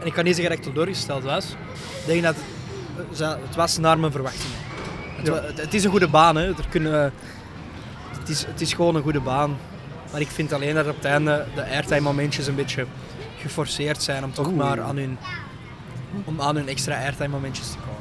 [0.00, 1.44] en ik kan niet zeggen dat ik teleurgesteld was.
[2.00, 2.34] Ik denk dat
[2.96, 4.56] het, ze- het was naar mijn verwachtingen.
[5.16, 5.34] Het, Ja.
[5.34, 6.36] het, het is een goede baan.
[6.36, 6.46] Hè.
[6.48, 7.12] Er kunnen,
[8.18, 9.56] het, is, het is gewoon een goede baan.
[10.12, 12.86] Maar ik vind alleen dat op het einde de airtime momentjes een beetje
[13.38, 14.56] geforceerd zijn om toch Oeh.
[14.56, 15.18] maar aan hun,
[16.24, 17.94] om aan hun extra airtime momentjes te komen.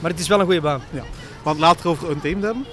[0.00, 0.80] Maar het is wel een goede baan.
[1.42, 2.64] Want later over een team hebben.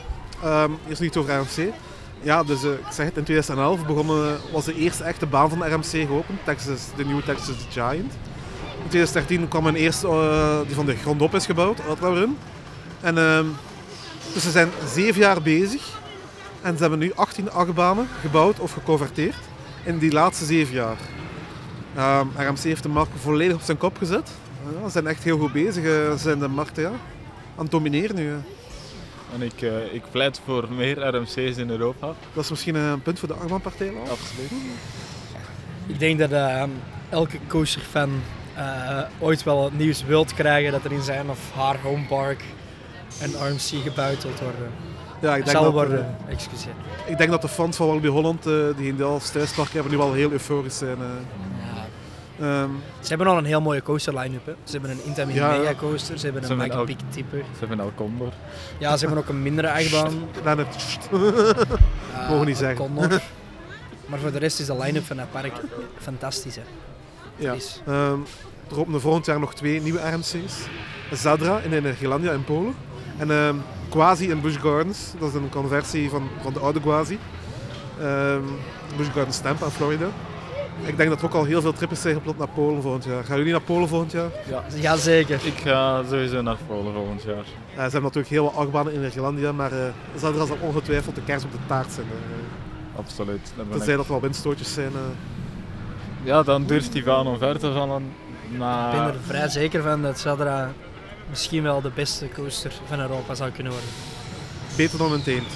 [0.43, 1.73] Ehm eerst niet over RMC.
[2.21, 5.60] Ja, dus eh, ik zeg het, in 2011 begonnen, was de eerste echte baan van
[5.60, 6.39] de RMC geopend.
[6.43, 8.13] Texas, de nieuwe Texas Giant.
[8.84, 12.38] In 2013 kwam een eerste eh, die van de grond op is gebouwd, Outlaw Run.
[13.02, 13.46] En, ehm,
[14.34, 16.00] dus ze zijn zeven jaar bezig.
[16.62, 19.36] En ze hebben nu 18 achtbanen gebouwd of geconverteerd
[19.84, 20.98] in die laatste zeven jaar.
[21.96, 24.32] Ehm, RMC heeft de markt volledig op zijn kop gezet.
[24.86, 25.84] Ze zijn echt heel goed bezig.
[25.84, 26.88] eh, Ze zijn de markt ja,
[27.56, 28.32] aan het domineren nu.
[29.34, 32.13] en ik, eh, ik pleit voor meer RMC's in Europa.
[32.34, 33.91] Dat is misschien een punt voor de achtbaanpartij.
[33.93, 34.10] Lars.
[34.10, 34.52] Absoluut.
[35.88, 36.69] Ik denk dat ehm,
[37.10, 38.10] elke coasterfan
[38.56, 42.44] eh ooit wel het nieuws wilt krijgen dat er in zijn of haar homepark
[43.22, 44.72] een RMC gebouwd zal worden.
[45.22, 46.72] Ja, ik denk, Zal dat, worden, excuseer.
[47.06, 49.98] ik denk dat de fans van Walibi Holland, eh, die in Delft thuispark hebben, nu
[49.98, 50.98] wel heel euforisch zijn.
[50.98, 51.06] eh.
[52.39, 52.62] Ja.
[52.62, 54.46] Ehm, Ze hebben al een heel mooie coaster line-up.
[54.46, 54.54] Hè.
[54.63, 55.58] Ze hebben een Intamin Ja.
[55.58, 57.39] Mega coaster, ze hebben Ze een Mega Big Tipper.
[57.39, 58.32] Ze hebben al Condor.
[58.80, 60.13] Ja, ze hebben ook een mindere achtbaan.
[60.44, 61.10] net het-
[62.30, 62.78] Mogen niet een zeggen.
[62.78, 63.22] Condor.
[64.06, 65.54] Maar voor de rest is de line-up van dat park
[66.02, 66.56] fantastisch.
[66.56, 66.62] Hè.
[67.36, 67.54] Ja.
[67.54, 67.82] Is.
[67.88, 68.17] Ehm,
[68.72, 70.54] er openen volgend jaar nog twee nieuwe RMC's.
[71.12, 72.76] Zadra in Energielandia in Polen.
[73.17, 73.56] En ehm,
[73.89, 75.00] Quasi in Busch Gardens.
[75.19, 77.19] Dat is een conversie van, van de oude Quasi.
[78.00, 78.41] Ehm
[78.98, 80.08] Busch Gardens Tampa in Florida.
[80.86, 83.24] Ik denk dat er ook al heel veel trips zijn gepland naar Polen volgend jaar.
[83.24, 84.30] Gaan jullie naar Polen volgend jaar?
[84.50, 84.63] Ja.
[84.80, 85.39] Jazeker.
[85.46, 87.36] Ik ga sowieso naar Polen volgend jaar.
[87.36, 89.78] Ja, ze hebben natuurlijk heel wat achtbanen in Energielandia, maar eh
[90.17, 92.06] Zadra zal ongetwijfeld de kers op de taart zijn.
[92.08, 93.00] eh.
[93.00, 93.54] Absoluut.
[93.69, 94.91] Tenzij ik- dat er wel windstootjes zijn.
[94.93, 95.00] eh.
[96.23, 98.03] Ja, dan durft die baan omver te vallen.
[98.57, 100.71] Maar Ik ben er vrij zeker van dat Zadra
[101.29, 103.89] misschien wel de beste coaster van Europa zou kunnen worden.
[104.77, 105.47] Beter dan een teent.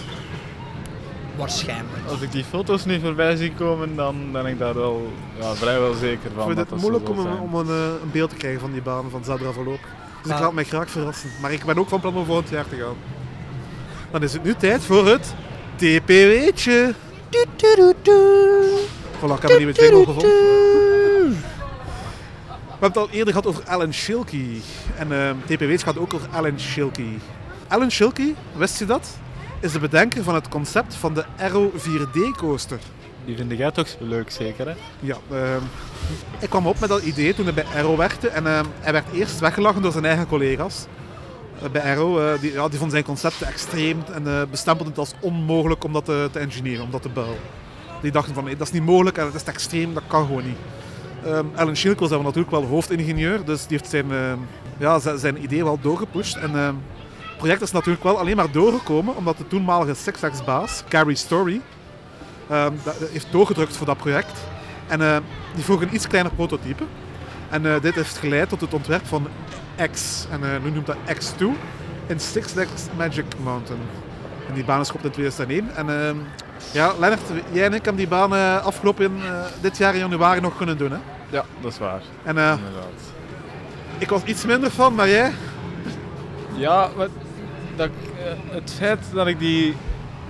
[1.35, 2.07] Waarschijnlijk.
[2.09, 5.93] als ik die foto's nu voorbij zie komen, dan ben ik daar wel ja, vrijwel
[5.93, 6.45] zeker Ik van.
[6.45, 7.39] vind dat het moeilijk om, een, zijn.
[7.39, 9.79] om een, eh, een beeld te krijgen van die baan van Zadra voorloop.
[10.21, 10.43] Dus ik Ah.
[10.43, 11.29] laat mij graag verrassen.
[11.41, 12.95] Maar ik ben ook van plan om volgend jaar te gaan.
[14.11, 15.33] Dan is het nu tijd voor het
[15.75, 16.93] TPW'tje.
[19.19, 20.31] Voilà, ik heb een nieuwe jingle gevonden.
[22.79, 24.61] We hebben het al eerder gehad over Alan Schilkey.
[24.97, 27.19] En ehm TPW's gaat ook over Alan Schilkey.
[27.67, 29.17] Alan Schilkey, wist je dat?
[29.59, 32.79] Is de bedenker van het concept van de Aero 4D coaster.
[33.25, 34.67] Die vind jij toch leuk, zeker?
[34.67, 34.73] Hè?
[34.99, 35.61] Ja, ehm,
[36.39, 38.27] ik kwam op met dat idee toen hij bij Aero werkte.
[38.27, 40.85] En ehm, hij werd eerst weggelachen door zijn eigen collega's.
[41.61, 44.99] Eh, bij Aero, eh, die, ja, die vonden zijn concept extreem en eh bestempelden het
[44.99, 47.39] als onmogelijk om dat te, te engineeren, om dat te bouwen.
[48.01, 50.45] Die dachten van, dat is niet mogelijk en dat is te extreem, dat kan gewoon
[50.45, 50.57] niet.
[51.25, 54.37] Ehm Alan Schilk was natuurlijk wel hoofdingenieur, dus die heeft zijn, ehm,
[54.77, 56.35] ja, zijn, idee wel doorgepusht.
[56.35, 56.75] En ehm,
[57.19, 61.15] het project is natuurlijk wel alleen maar doorgekomen omdat de toenmalige Six Flags baas, Carrie
[61.15, 61.61] Story,
[62.83, 64.39] dat heeft doorgedrukt voor dat project.
[64.87, 65.23] En
[65.55, 66.83] die vroeg een iets kleiner prototype.
[67.49, 69.27] En eh, dit heeft geleid tot het ontwerp van
[69.91, 70.25] X.
[70.31, 71.45] En eh, nu noemt dat X2
[72.07, 73.81] in Six Flags Magic Mountain.
[74.47, 75.75] En die baan is geopend in 2001.
[75.75, 75.89] En
[76.71, 80.57] ja, Lennart, jij en ik hebben die baan afgelopen eh, dit jaar in januari nog
[80.57, 80.91] kunnen doen.
[80.91, 80.97] Hè?
[81.29, 82.01] Ja, dat is waar.
[82.23, 83.01] En eh, Inderdaad.
[83.97, 85.31] ik was iets minder van, maar jij?
[86.55, 87.07] Ja, maar
[87.75, 89.75] dat, eh, het feit dat ik die,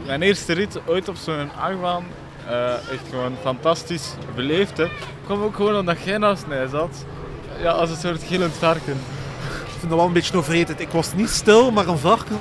[0.05, 2.03] mijn eerste rit ooit op zo'n achtbaan
[2.91, 4.89] echt gewoon fantastisch beleefde,
[5.25, 7.05] kwam ook gewoon omdat jij naast mij zat.
[7.61, 8.93] Ja, als een soort gillend varken.
[9.65, 10.79] Ik vind dat wel een beetje overrated.
[10.79, 12.39] Ik was niet stil, maar een varken.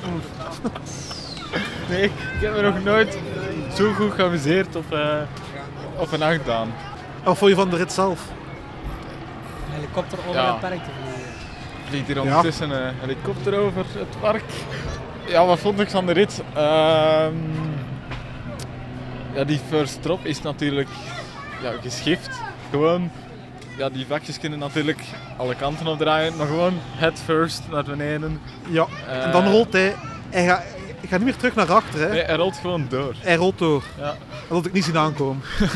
[1.89, 3.17] Nee, ik, ik heb me nog nooit
[3.75, 5.17] zo goed geamuseerd op, eh,
[5.97, 6.73] op een achtbaan.
[7.23, 8.21] Wat vond je van de rit zelf?
[9.67, 10.51] Een helikopter over Ja.
[10.51, 11.25] het park te vliegen.
[11.89, 12.21] vliegt hier Ja.
[12.21, 14.43] ondertussen een helikopter over het park.
[15.27, 16.41] Ja, wat vond ik van de rit?
[16.53, 17.33] Ehm,
[19.33, 20.87] ja, die first drop is natuurlijk
[21.61, 22.29] ja, geschift.
[22.71, 23.11] Gewoon
[23.77, 24.99] ja, die vakjes kunnen natuurlijk
[25.37, 28.41] alle kanten opdraaien, maar gewoon head first naar beneden.
[28.69, 29.95] Ja, en dan Eh, rolt hij.
[30.29, 30.63] Hij gaat,
[30.99, 31.99] hij gaat niet meer terug naar achter.
[31.99, 32.09] Hè.
[32.09, 33.15] Nee, hij rolt gewoon door.
[33.17, 33.83] Hij rolt door.
[33.97, 34.03] Ja.
[34.47, 35.43] Dat had ik niet zien aankomen.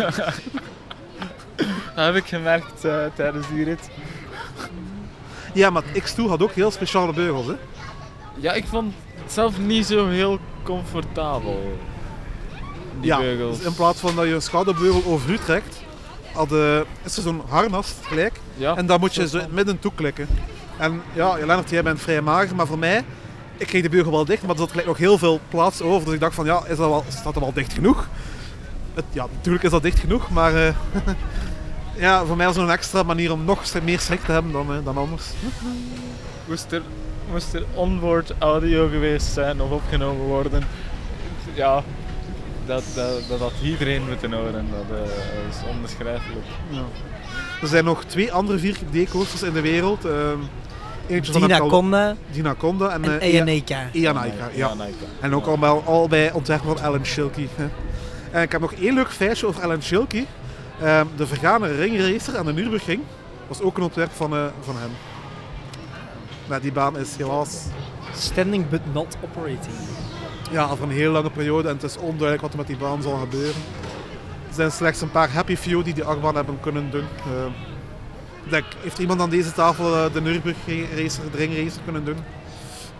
[1.95, 3.89] Dat heb ik gemerkt eh, tijdens die rit.
[5.53, 7.47] Ja, maar het X2 had ook heel speciale beugels.
[7.47, 7.53] Hè.
[8.36, 8.93] Ja, ik vond
[9.24, 11.78] het zelf niet zo heel comfortabel.
[12.99, 13.57] Die ja, beugels.
[13.57, 15.82] dus in plaats van dat je een schouderbeugel over u trekt,
[16.34, 18.39] had, eh, is er zo'n harnas gelijk.
[18.57, 20.28] Ja, En dan moet je zo midden toe klikken.
[20.78, 23.05] En ja, Lennart, jij bent vrij mager, maar voor mij,
[23.62, 26.05] ik kreeg de beugel wel dicht, maar er zat gelijk nog heel veel plaats over.
[26.05, 28.07] Dus ik dacht van, ja, is dat wel, staat dat wel dicht genoeg?
[28.93, 30.74] Het, ja, natuurlijk is dat dicht genoeg, maar eh,
[32.05, 34.74] ja, voor mij was het een extra manier om nog meer schrik te hebben dan,
[34.74, 35.26] eh, dan anders.
[36.47, 36.82] Moest er,
[37.32, 40.64] moest er onboard audio geweest zijn of opgenomen worden,
[41.53, 41.84] ja,
[42.66, 44.68] dat, dat, dat had iedereen moeten horen.
[44.72, 46.45] Dat eh, is onbeschrijfelijk.
[46.70, 46.84] Ja.
[47.62, 50.05] Er zijn nog twee andere 4D-coasters in de wereld.
[51.08, 53.34] Eentje van Dina heb ik al- Conda Dinaconda en, en eh.
[53.34, 54.49] Eanaika.
[54.54, 54.76] Ja.
[55.20, 57.47] En ook allemaal, allebei ontwerpen van Alan Schilke.
[57.56, 57.68] hè.
[58.32, 60.26] En ik heb nog één leuk feitje over Alan Schilke.
[60.82, 63.02] Ehm, de vergane ringracer aan de Nürburgring
[63.47, 64.89] was ook een ontwerp van, eh, van hem.
[66.47, 67.64] Maar die baan is helaas
[68.16, 69.76] Standing but not operating.
[70.52, 72.78] ja, al voor een heel lange periode en het is onduidelijk wat er met die
[72.78, 73.62] baan zal gebeuren.
[74.47, 77.06] Er zijn slechts een paar happy few die die achtbaan hebben kunnen doen.
[77.18, 77.52] Ehm,
[78.50, 82.18] denk, heeft iemand aan deze tafel eh, de Nürburgring racer, de ringracer kunnen doen?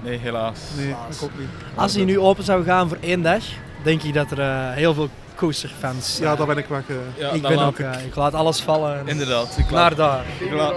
[0.02, 0.60] Nee, helaas.
[0.78, 1.48] Nee, ik ook niet.
[1.76, 3.44] Als hij nu open zou gaan voor één dag,
[3.84, 6.96] denk ik dat er eh, heel veel coasterfans Ja, eh, daar ben ik eh.
[7.18, 10.24] Ja, ik ben ook, ik- ik laat alles vallen en Inderdaad, ik naar laat, daar.
[10.40, 10.74] ik, laat,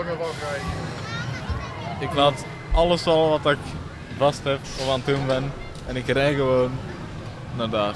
[2.00, 3.58] ik laat alles vallen wat ik
[4.18, 5.52] vast heb of aan het doen ben.
[5.86, 6.70] En ik rij gewoon
[7.56, 7.94] naar daar.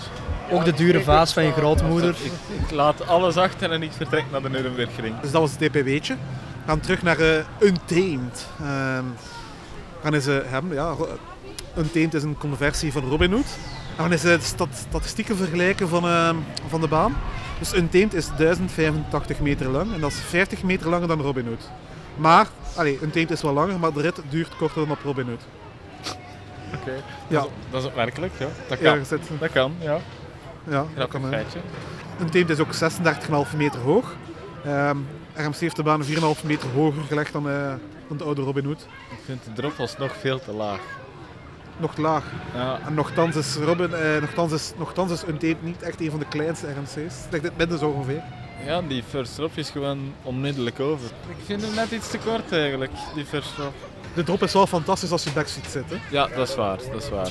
[0.51, 2.11] Ook de dure vaas van je grootmoeder.
[2.23, 5.21] Ik, ik laat alles achter en ik vertrek naar de Nürburgring.
[5.21, 6.17] Dus dat was het DPW'tje.
[6.69, 8.47] We gaan terug naar eh, Untamed.
[8.61, 9.05] Ehm
[10.03, 10.95] gaan eens eh, hebben, ja,
[11.79, 13.47] Untamed is een conversie van Robinhood.
[13.97, 16.37] En gaan eens eh, de stat- statistieken vergelijken van, ehm,
[16.69, 17.17] van de baan.
[17.59, 21.71] Dus Untamed is 1085 meter lang en dat is 40 meter langer dan Robinhood.
[22.17, 22.47] Maar,
[22.77, 25.43] allee, Untamed is wel langer, maar de rit duurt korter dan op Robinhood.
[26.75, 26.93] Oké.
[27.29, 27.41] Ja.
[27.41, 28.49] Dat, is, dat is opmerkelijk, ja.
[28.69, 29.05] Dat kan.
[29.05, 29.99] zit, Dat kan, ja.
[30.65, 31.59] ja, dat kan, feitje.
[32.21, 32.75] Untamed is ook
[33.53, 34.15] 36,5 meter hoog.
[34.69, 34.97] Ehm,
[35.35, 37.73] RMC heeft de baan 4,5 meter hoger gelegd dan, eh,
[38.09, 38.87] dan de oude Robinhood.
[39.11, 40.81] Ik vind de drop was nog veel te laag.
[41.77, 42.25] Nog te laag.
[42.55, 46.19] Ja, En nogthans is Robin, eh, nogthans is, nogthans is Untamed niet echt een van
[46.19, 46.95] de kleinste RMC's.
[47.23, 48.23] Het ligt het midden zo ongeveer.
[48.65, 51.11] ja die first drop is gewoon onmiddellijk over.
[51.29, 53.75] Ik vind hem net iets te kort eigenlijk, die first drop.
[54.15, 55.85] De drop is wel fantastisch als je backseat zit.
[55.91, 55.97] Hè.
[56.11, 57.31] Ja, dat is waar, dat is waar.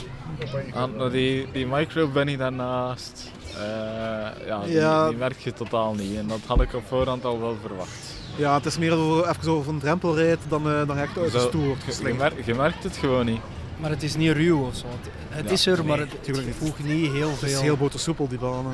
[0.73, 3.31] Ah, nou, die, die micro ben ik daarnaast.
[3.59, 5.07] Eh, ja, die, Ja.
[5.07, 6.17] die merk je totaal niet.
[6.17, 8.15] En dat had ik op voorhand al wel verwacht.
[8.35, 11.31] Ja, het is meer je even over een drempel rijdt dan, eh, dan echt uit
[11.31, 12.17] de stoel wordt je, je, geslingerd.
[12.33, 13.41] merkt, je merkt het gewoon niet.
[13.77, 14.85] Maar het is niet ruw of zo.
[15.29, 16.55] Het, Ja, is er, maar nee, het, het niet.
[16.57, 17.61] voegt niet heel Het is veel.
[17.61, 18.65] heel botersoepel die baan.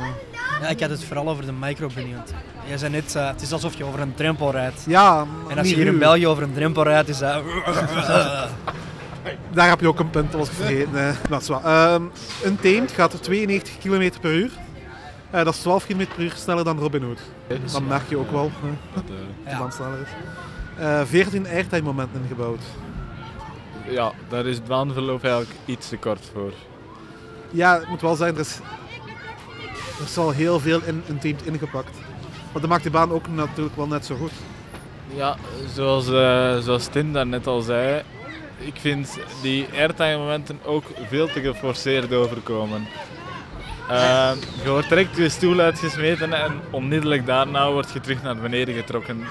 [0.61, 2.31] Ja, ik had het vooral over de micro benieuwd.
[2.67, 4.83] Jij zei net, eh, het is alsof je over een drempel rijdt.
[4.87, 5.99] Ja, En als niet je hier in.
[5.99, 7.43] België over een drempel rijdt, is dat...
[9.53, 11.07] Daar heb je ook een punt, dat was ik vergeten.
[11.07, 11.63] eh, dat is waar.
[11.93, 12.03] Ehm,
[12.45, 14.51] Untamed gaat 92 km per uur.
[15.33, 17.19] Eh, dat is 12 km per uur sneller dan Robinhood.
[17.71, 19.09] Dat merk je ook wel, eh, Dat, eh,
[19.43, 19.57] de Ja.
[19.59, 20.07] baan sneller is.
[20.77, 22.61] Eh 14 airtime momenten ingebouwd.
[23.89, 26.51] ja, daar is het baanverloop eigenlijk iets te kort voor.
[27.51, 28.59] Ja, ik moet wel zeggen, er is,
[29.99, 31.97] er is al heel veel in Untamed ingepakt.
[32.51, 34.31] Maar dat maakt de baan ook natuurlijk wel net zo goed.
[35.15, 35.35] Ja,
[35.73, 38.01] zoals, eh zoals Tim daarnet al zei,
[38.57, 42.87] ik vind die airtime momenten ook veel te geforceerd overkomen.
[43.89, 44.31] Eh,
[44.63, 49.23] je wordt direct je stoel uitgesmeten en onmiddellijk daarna word je terug naar beneden getrokken.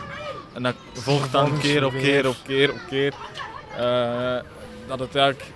[0.52, 3.12] En dat volgt dan keer op keer op keer op keer.
[3.78, 4.36] eh,
[4.86, 5.46] dat het eigenlijk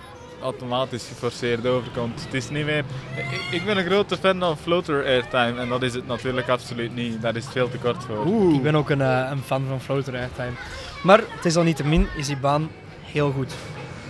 [0.41, 2.23] automatisch geforceerd overkomt.
[2.23, 2.83] Het is niet meer...
[3.15, 6.95] Ik, ik ben een grote fan van floater airtime en dat is het natuurlijk absoluut
[6.95, 7.21] niet.
[7.21, 8.25] Daar is het veel te kort voor.
[8.25, 8.55] Oeh.
[8.55, 10.51] Ik ben ook een, eh, een fan van floater airtime.
[11.03, 12.69] Maar het is al niet te min, is die baan
[13.01, 13.53] heel goed.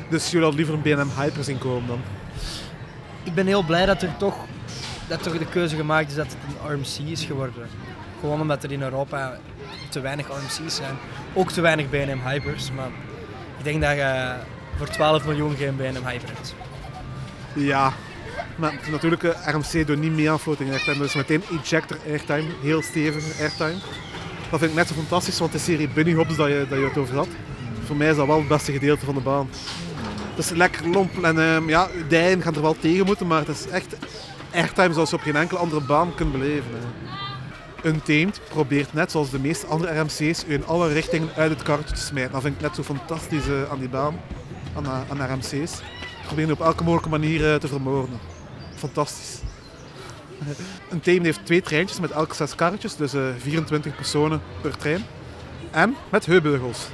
[0.10, 2.00] Dus jullie hadden liever een BNM Hyper zien komen dan?
[3.28, 4.36] Ik ben heel blij dat er toch,
[5.08, 7.68] dat toch de keuze gemaakt is dat het een RMC is geworden.
[8.20, 9.38] Gewoon omdat er in Europa
[9.90, 10.96] te weinig RMC's zijn.
[11.34, 12.72] Ook te weinig BNM Hypers.
[12.72, 12.90] Maar
[13.58, 14.34] ik denk dat je
[14.78, 16.56] voor 12 miljoen geen BNM Hyper hebt.
[17.54, 17.94] Ja.
[18.56, 20.98] Maar natuurlijk, eh, RMC doet niet mee aan floating airtime.
[20.98, 23.82] Dus meteen ejector airtime, heel stevige airtime.
[24.50, 26.86] Dat vind ik net zo fantastisch, want de serie bunny hops dat je, dat je
[26.86, 27.28] het over had.
[27.86, 29.50] Voor mij is dat wel het beste gedeelte van de baan.
[30.38, 33.40] Het is lekker lomp en ehm, ja, je dijen gaan er wel tegen moeten, maar
[33.40, 33.96] het is echt
[34.54, 36.72] airtime zoals je op geen enkele andere baan kunt beleven.
[36.72, 37.90] hè.
[37.90, 41.96] Untamed probeert net zoals de meeste andere RMC's u in alle richtingen uit het karretje
[41.96, 42.32] te smijten.
[42.32, 44.20] Dat vind ik net zo fantastisch eh, aan die baan,
[44.76, 45.72] aan, eh, aan RMC's.
[46.26, 48.20] Proberen op elke mogelijke manier eh, te vermoorden.
[48.76, 49.40] Fantastisch.
[50.94, 55.06] Untamed heeft twee treintjes met elk zes karretjes, dus eh, 24 personen per trein.
[55.72, 56.88] En met heupbeugels.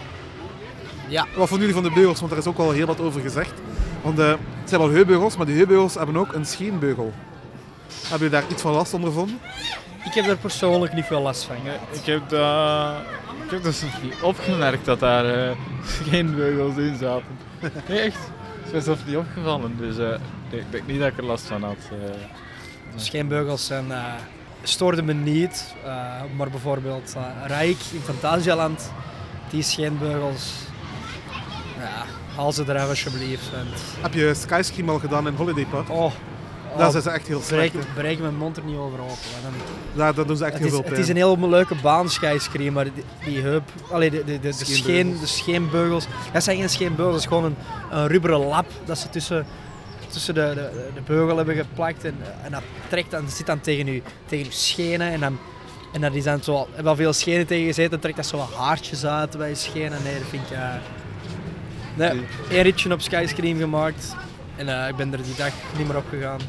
[1.07, 1.25] Ja.
[1.35, 2.19] Wat vonden jullie van de beugels?
[2.19, 3.53] Want daar is ook al heel wat over gezegd.
[4.01, 7.13] Want eh, het zijn wel heupbeugels, maar die heupbeugels hebben ook een scheenbeugel.
[8.01, 9.39] Hebben jullie daar iets van last ondervonden?
[10.05, 11.55] Ik heb er persoonlijk niet veel last van.
[11.91, 12.93] Ik heb dat...
[13.45, 15.55] Ik heb dus niet opgemerkt dat daar eh,
[16.09, 17.37] geen beugels in zaten.
[17.87, 18.17] Nee, echt.
[18.71, 20.19] Het is niet opgevallen, dus eh,
[20.51, 21.75] nee, ik denk niet dat ik er last van had.
[21.91, 22.15] eh.
[22.95, 24.13] Scheenbeugels zijn, eh,
[24.63, 25.73] stoorden me niet.
[25.85, 25.91] eh,
[26.37, 28.91] maar bijvoorbeeld eh Rijk in Fantasialand,
[29.49, 30.51] die scheenbeugels.
[31.83, 32.05] Ja,
[32.35, 33.53] haal ze eraf alsjeblieft.
[33.53, 33.67] En,
[34.01, 35.89] Heb je skyscream al gedaan in Holiday Park?
[35.89, 36.11] oh,
[36.77, 37.71] Daar oh, zijn ze echt heel slecht.
[37.73, 37.93] bereik, hè.
[37.95, 38.99] bereik mijn mond er niet over.
[38.99, 39.53] En
[39.95, 41.01] Daar, daar doen ze echt het, heel is, veel het pijn.
[41.01, 44.53] is een heel leuke baan, skyscream, maar die, die heup, allee, de, de, de, de,
[44.53, 45.19] scheen, Scheenbeugels.
[45.19, 47.55] de scheenbeugels, dat zijn geen scheenbeugels, dat is gewoon een,
[47.91, 49.45] een rubberen lap dat ze tussen,
[50.09, 53.85] tussen de, de, de beugel hebben geplakt en, en dat trekt dan, zit dan tegen
[53.93, 55.37] je, tegen je schenen en dan,
[55.93, 58.37] en dat is dan zo, heb al veel schenen tegen gezeten, dan trekt dat zo
[58.37, 60.03] wat haartjes uit bij je schenen.
[60.03, 60.57] Nee, dat vind ik...
[60.57, 60.69] eh
[61.95, 64.15] nee, één ritje op skyscream gemaakt
[64.55, 66.39] en eh, ik ben er die dag niet meer op gegaan.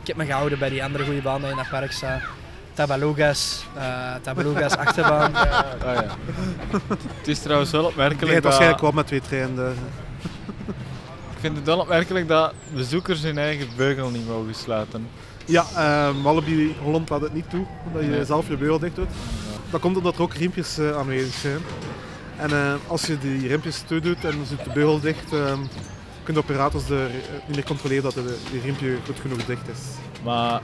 [0.00, 2.20] Ik heb me gehouden bij die andere goede baan die in dat park staat.
[2.72, 5.32] Tabalugas, eh Tabalugas achterbaan.
[5.32, 6.04] Ja.
[7.18, 8.42] Het is trouwens wel Je opmerkelijk dat...
[8.42, 9.56] waarschijnlijk wel met twee treinen.
[9.56, 9.72] daar.
[11.34, 15.08] Ik vind het wel opmerkelijk dat bezoekers hun eigen beugel niet mogen sluiten.
[15.44, 18.24] Ja, eh Walibi Holland laat het niet toe, dat je Nee.
[18.24, 19.08] zelf je beugel dicht doet.
[19.70, 21.58] Dat komt omdat er ook riempjes eh, aanwezig zijn.
[22.38, 25.58] En eh, als je die riempjes toedoet en zit de beugel dicht, eh,
[26.28, 29.68] kunnen de operators de, eh, niet meer controleren dat de, die riempje goed genoeg dicht
[29.68, 29.80] is.
[30.24, 30.60] Maar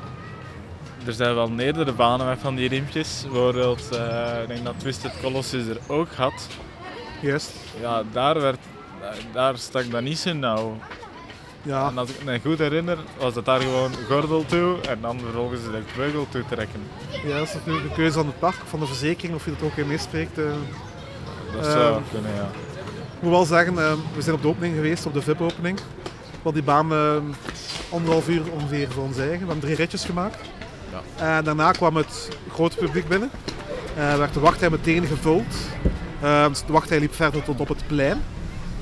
[1.07, 3.22] er zijn wel meerdere banen met van die riempjes.
[3.22, 6.49] Bijvoorbeeld, eh, ik denk dat Twisted Colossus er ook had.
[7.20, 7.53] Juist.
[7.81, 8.59] Ja, daar, werd,
[9.33, 10.79] daar stak dat niet zo nauw.
[11.62, 15.18] Ja, En als ik me goed herinner, was dat daar gewoon gordel toe en dan
[15.18, 16.81] vervolgens de beugel toe trekken.
[17.25, 19.62] ja, dat is natuurlijk de keuze van het park, van de verzekering, of je dat
[19.62, 20.39] ook in meespreekt.
[21.57, 21.62] Eh.
[21.62, 22.48] Dat zou Ehm, kunnen, ja.
[23.16, 25.78] Ik moet wel zeggen, eh, we zijn op de opening geweest, op de VIP-opening.
[26.42, 27.16] Wel die baan eh,
[27.90, 29.38] anderhalf uur ongeveer voor ons eigen.
[29.38, 30.36] We hebben drie ritjes gemaakt.
[31.16, 31.36] Ja.
[31.36, 33.30] En daarna kwam het grote publiek binnen.
[33.96, 35.55] Eh werd de wachtrij meteen gevuld.
[36.66, 38.22] De wachtrij liep verder tot op het plein.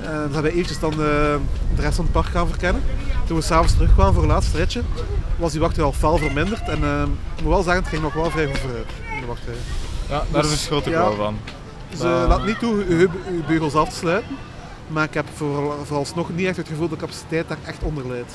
[0.01, 1.39] Eh dan hebben we eventjes dan de,
[1.77, 2.83] rest van het park gaan verkennen.
[3.27, 4.83] Toen we s'avonds terugkwamen voor het laatste ritje,
[5.37, 6.69] was die wachtrij al fel verminderd.
[6.69, 6.79] En
[7.37, 9.55] ik moet wel zeggen, het ging nog wel vrij goed vooruit in de wachtrij.
[10.09, 10.99] Ja, daar Dus, verschot ik ja.
[11.01, 11.39] wel van.
[11.97, 14.37] Ze laat niet toe uw, uw beugels af te sluiten.
[14.87, 18.09] Maar ik heb voor, vooralsnog niet echt het gevoel dat de capaciteit daar echt onder
[18.09, 18.35] leidt.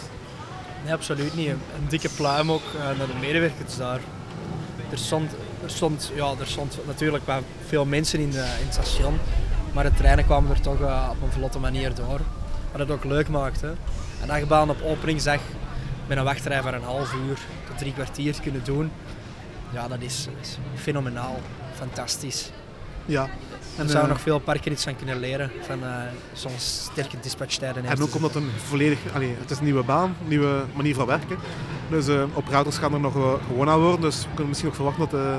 [0.84, 1.48] Nee, absoluut niet.
[1.48, 4.00] Een, een dikke pluim ook eh, naar de medewerkers daar.
[4.92, 5.32] Er stond,
[5.64, 9.20] er, stond, ja, er stond natuurlijk wel veel mensen in, de, in het station,
[9.74, 12.20] maar de treinen kwamen er toch eh, op een vlotte manier door.
[12.72, 13.74] Wat het ook leuk maakte.
[14.22, 15.40] En dat je baan op openingsdag
[16.08, 17.38] met een wachtrij van een half uur
[17.68, 18.92] tot drie kwartier kunnen doen,
[19.74, 21.40] ja, dat is, dat is fenomenaal.
[21.74, 22.52] Fantastisch.
[23.08, 23.24] Ja.
[23.24, 23.30] Er
[23.84, 26.02] En, zouden eh, nog veel parken iets aan kunnen leren van eh
[26.34, 27.86] zo'n sterke dispatchtijden.
[27.86, 30.96] en ook omdat het een volledig, allee, het is een nieuwe baan, een nieuwe manier
[30.96, 31.38] van werken.
[31.90, 34.02] Dus eh operators gaan er nog gewoon aan worden.
[34.02, 35.38] Dus we kunnen misschien ook verwachten dat de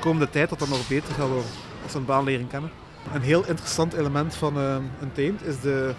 [0.00, 1.50] komende tijd dat dat nog beter gaat worden
[1.82, 2.70] als we een baan leren kennen.
[3.14, 5.94] Een heel interessant element van een team is de...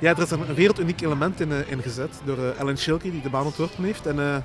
[0.00, 3.30] Ja, er is een werelduniek element in, eh, ingezet door eh, Alan Schilke die de
[3.30, 4.06] baan ontworpen heeft.
[4.06, 4.36] En eh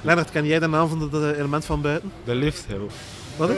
[0.00, 2.12] Lennart, ken jij de naam van dat element van buiten?
[2.24, 2.86] De lifthill.
[3.38, 3.50] Wat?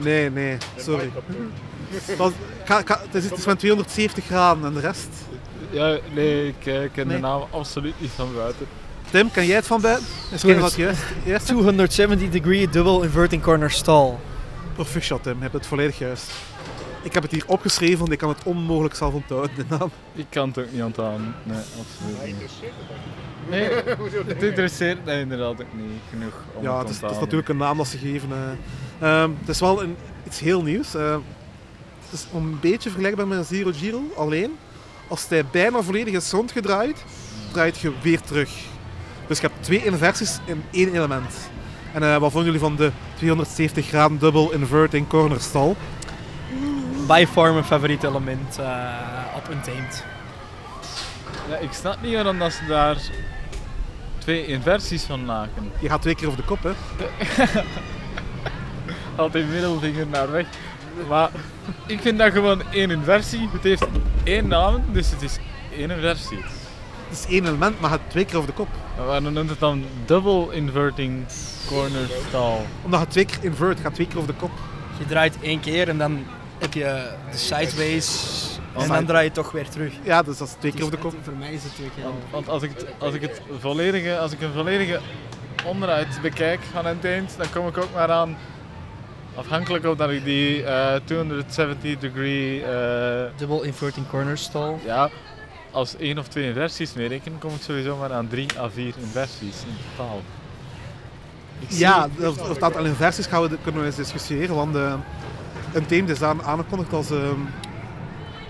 [0.00, 1.10] Nee, nee, sorry.
[2.16, 2.32] Wat-
[2.64, 5.08] het, is, het is van 270 graden en de rest.
[5.70, 7.16] Ja, nee, ik eh, ken Nee.
[7.16, 8.66] de naam absoluut niet van buiten.
[9.10, 10.06] Tim, ken jij het van buiten?
[10.32, 10.98] Is dat juist?
[11.24, 11.46] juist?
[11.46, 14.14] 270 degree double inverting corner stall.
[14.74, 16.30] Proficiat Tim, je hebt het volledig juist.
[17.02, 19.90] Ik heb het hier opgeschreven, want ik kan het onmogelijk zelf onthouden, de naam.
[20.14, 21.34] Ik kan het ook niet onthouden.
[21.42, 22.50] Nee, absoluut niet.
[23.50, 23.68] Nee,
[24.34, 27.20] het interesseert mij inderdaad ook niet genoeg om Ja, het het is, te het is
[27.20, 27.20] onthouden.
[27.20, 28.28] natuurlijk een naam dat ze geven.
[28.32, 28.38] eh.
[29.02, 29.96] Ehm, het is wel een,
[30.26, 30.94] iets heel nieuws.
[30.94, 31.16] eh.
[32.04, 34.58] het is een beetje vergelijkbaar met een Zero Giro, alleen
[35.08, 37.04] als hij bijna volledig is rondgedraaid,
[37.52, 38.50] draait je weer terug.
[39.26, 41.34] Dus je hebt twee inversies in één element.
[41.92, 45.74] En eh, wat vonden jullie van de 270 graden double inverting corner stall?
[47.06, 50.04] By far mijn favoriet element eh, op Untamed.
[51.48, 52.96] Ja, ik snap niet waarom dat ze daar
[54.18, 55.72] twee inversies van maken.
[55.80, 56.70] Je gaat twee keer over de kop, hè?
[59.16, 60.46] Altijd middelvinger naar weg.
[61.08, 61.30] Maar
[61.86, 63.48] ik vind dat gewoon één inversie.
[63.52, 63.86] Het heeft
[64.24, 65.38] één naam, dus het is
[65.76, 66.38] één inversie.
[67.08, 68.68] Het is één element, maar het twee keer over de kop.
[68.96, 71.24] En Waarom noemt het dan double inverting
[71.66, 72.58] corner stall?
[72.84, 74.50] Omdat het twee keer invert, gaat twee keer over de kop.
[74.98, 76.24] Je draait één keer en dan
[76.58, 79.92] heb je de sideways en dan draai je toch weer terug.
[80.02, 81.14] Ja, dus dat is twee keer over de kop.
[81.22, 82.04] Voor mij is het twee keer.
[82.04, 85.00] Want, want als, ik het, als, ik het volledige, als ik een volledige
[85.64, 88.36] onderuit bekijk van het eind, dan kom ik ook maar aan,
[89.34, 94.74] afhankelijk of dat ik die eh 270 degree, eh, Double inverting corner stall.
[94.84, 95.10] ja,
[95.70, 99.62] als één of twee inversies meereken, kom ik sowieso maar aan drie à vier inversies
[99.66, 100.22] in totaal.
[101.58, 104.76] Ik zie- Ja, of, of dat aantal inversies gaan we, kunnen we eens discussiëren, want
[104.76, 104.94] eh,
[105.72, 107.40] een team is aan, aangekondigd als, ehm,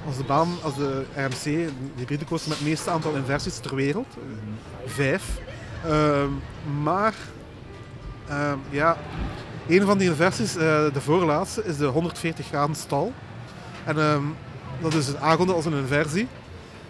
[0.06, 3.74] als de baan, als de RMC, de hybride coaster met het meeste aantal inversies ter
[3.74, 4.06] wereld.
[4.16, 5.24] Eh, Vijf.
[5.86, 6.28] Ehm,
[6.82, 7.14] maar,
[8.28, 8.96] ehm, ja,
[9.68, 13.12] een van die inversies, eh, de voorlaatste, is de 140 graden stal.
[13.84, 14.22] En ehm,
[14.80, 16.28] dat is aangekondigd als een inversie.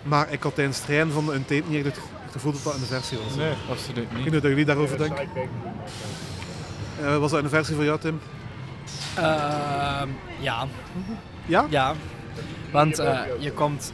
[0.02, 2.74] Maar ik had tijdens het trainen van een tape niet echt het gevoel dat dat
[2.74, 3.36] een inversie was.
[3.36, 4.24] Nee, absoluut Ik weet niet.
[4.24, 5.28] niet wat jullie daarover denken.
[7.02, 8.20] Eh, was dat een versie voor jou, Tim?
[9.16, 10.08] Ehm,
[10.40, 10.66] ja,
[11.46, 11.66] Ja?
[11.68, 11.94] ja.
[12.72, 13.92] Want eh, je komt,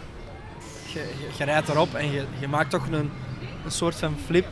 [0.92, 3.10] je, je, je rijdt erop en je, je maakt toch een,
[3.64, 4.46] een soort van flip.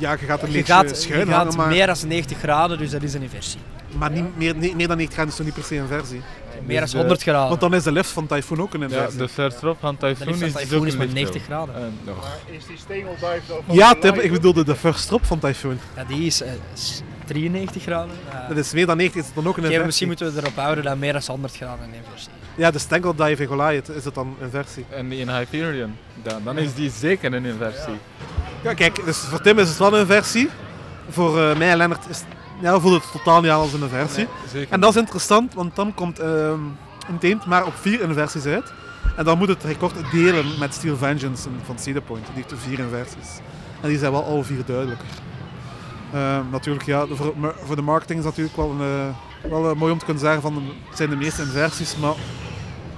[0.00, 2.38] Ja, je gaat een Je beetje gaat, schuin je hangen, gaat maar, meer dan 90
[2.38, 3.60] graden, dus dat is een inversie.
[3.98, 6.20] maar niet, meer, niet, meer dan 90 graden is toch niet per se een versie?
[6.66, 7.48] Meer dan de- 100 graden.
[7.48, 9.18] Want dan is de lift van Typhoon ook een Ja, inversie.
[9.18, 11.74] de verderop van Dan Typhoon is dus Typhoon is maar lift 90 graden.
[11.74, 12.38] Eh, nog.
[12.50, 15.78] Is die stegeldive dan ja, Tim, ik bedoelde de first drop van Typhoon.
[15.96, 18.10] Ja, die is eh, s- 93 graden.
[18.30, 19.86] Eh, Dat is meer dan 90, is het dan ook een inversie?
[19.86, 22.30] misschien moeten we erop houden dat meer dan 100 graden een inversie.
[22.54, 24.84] Ja, de Stangle Dive in Goliath is het dan een versie.
[24.90, 27.92] En die in Hyperion, dan, dan is die zeker een inversie.
[27.92, 30.48] Ja, kijk, dus voor Tim is het wel een versie.
[31.08, 32.22] Voor eh, mij en Lennart is,
[32.60, 34.28] ja, voelt het totaal niet als een versie.
[34.68, 36.60] En dat is interessant, want dan komt ehm,
[37.08, 38.72] een team maar op vier inversies uit.
[39.16, 42.26] En dan moet het record delen met Steel Vengeance van Cedar Point.
[42.34, 43.40] Die heeft vier inversies.
[43.80, 45.08] En die zijn wel alle vier duidelijker.
[46.12, 47.34] Ehm, natuurlijk, ja, voor,
[47.64, 50.22] voor de marketing is het natuurlijk wel, een, eh, wel eh, mooi om te kunnen
[50.22, 50.54] zeggen van
[50.88, 52.14] het zijn de meeste inversies, maar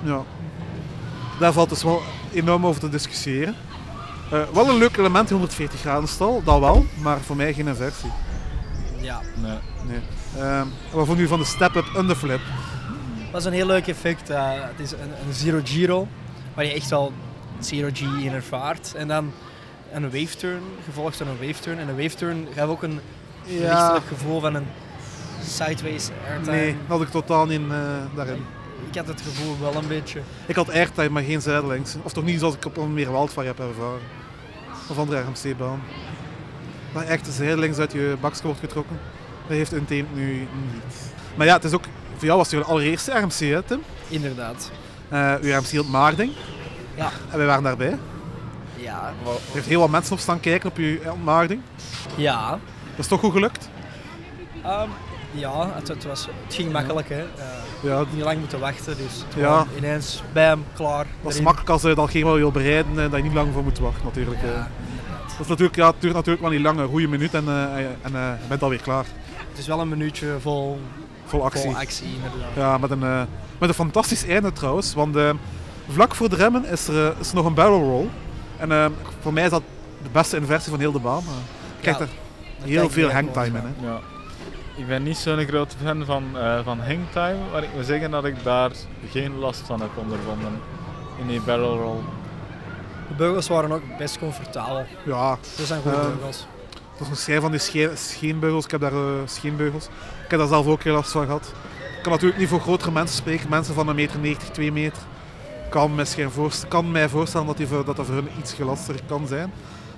[0.03, 0.23] ja,
[1.39, 2.03] daar valt dus wel
[2.33, 3.55] enorm over te discussiëren.
[4.33, 7.67] Eh, wel een leuk element, die 140 graden stal, dat wel, maar voor mij geen
[7.69, 8.11] inversie.
[9.01, 9.59] Ja, Nee.
[9.87, 10.01] Nee.
[10.45, 12.41] Ehm, wat vond u van de step-up underflip?
[13.31, 14.31] dat is een heel leuk effect.
[14.31, 16.09] eh, het is een, een zero giro,
[16.55, 17.13] waar je echt wel
[17.59, 18.95] zero G in ervaart.
[18.95, 19.33] En dan
[19.93, 21.79] een wave turn, gevolgd door een wave turn.
[21.79, 23.01] En een wave turn geeft ook een
[23.47, 24.67] lichtelijk gevoel van een
[25.45, 26.57] sideways airtime.
[26.57, 27.77] nee, dat had ik totaal niet eh,
[28.15, 28.45] daarin.
[28.91, 30.21] Ik had het gevoel wel een beetje.
[30.47, 31.97] Ik had airtime, maar geen zijdelings.
[32.03, 34.01] Of toch niet zoals ik op een meer Wildfire heb ervaren.
[34.93, 35.83] Of andere RMC-baan.
[36.93, 38.99] Maar echt de zijdelings uit je bakje wordt getrokken,
[39.47, 41.13] dat heeft een team nu niet.
[41.35, 41.85] Maar ja, het is ook,
[42.17, 43.83] voor jou was het je allereerste RMC, hè, Tim?
[44.09, 44.71] Inderdaad.
[45.09, 46.33] Eh uw RMC op Maarding.
[46.95, 47.11] Ja.
[47.31, 47.99] En wij waren daarbij.
[48.77, 49.13] Ja.
[49.25, 51.61] Er heeft heel wat mensen op staan kijken op uw Maarding.
[52.17, 52.51] Ja.
[52.51, 53.69] Dat is toch goed gelukt?
[54.63, 54.89] Ehm,
[55.31, 57.09] ja, het, het, was, het ging makkelijk.
[57.09, 57.21] Hè.
[57.21, 59.67] Eh, Ja, niet lang moeten wachten, dus Ja.
[59.77, 61.07] ineens, bam, klaar.
[61.23, 63.53] dat is makkelijk als je het al geen wil bereiden, eh, dat je niet lang
[63.53, 64.43] voor moet wachten natuurlijk.
[64.43, 64.49] eh.
[64.49, 64.69] Ja,
[65.27, 67.75] Dat is natuurlijk, ja, het duurt natuurlijk wel niet lang, een goede minuut en, eh,
[67.77, 69.05] en eh, je bent alweer klaar.
[69.51, 70.81] het is wel een minuutje vol,
[71.25, 71.63] Vol actie.
[71.63, 72.51] vol actie inderdaad.
[72.57, 73.23] Ja, met een, eh,
[73.59, 74.95] met een fantastisch einde trouwens.
[74.95, 75.17] Want
[75.89, 78.07] vlak voor de remmen is er, is nog een barrel roll.
[78.57, 79.63] En voor mij is dat
[80.03, 81.23] de beste inversie van heel de baan.
[81.81, 82.09] Ja, er Daar
[82.69, 83.75] heel kijk veel hangtime wel in.
[83.87, 83.93] Hè.
[84.77, 88.25] Ik ben niet zo'n grote fan van, eh van hangtime, maar ik moet zeggen dat
[88.25, 88.71] ik daar
[89.11, 90.61] geen last van heb ondervonden
[91.21, 92.01] in die barrel roll.
[93.09, 94.87] De beugels waren ook best comfortabel.
[95.05, 96.47] Ja, Dat zijn goede Ehm, beugels.
[96.99, 98.65] dat is een schijn van die scheen- scheenbeugels.
[98.65, 99.85] Ik heb daar eh, scheenbeugels.
[100.25, 101.53] Ik heb daar zelf ook heel last van gehad.
[101.97, 103.49] Ik kan natuurlijk niet voor grotere mensen spreken.
[103.49, 105.03] Mensen van 1,90 meter, 90, 2 meter.
[105.71, 109.27] Kan, misschien voorst- kan mij voorstellen dat, die dat dat voor hun iets gelaster kan
[109.27, 109.53] zijn.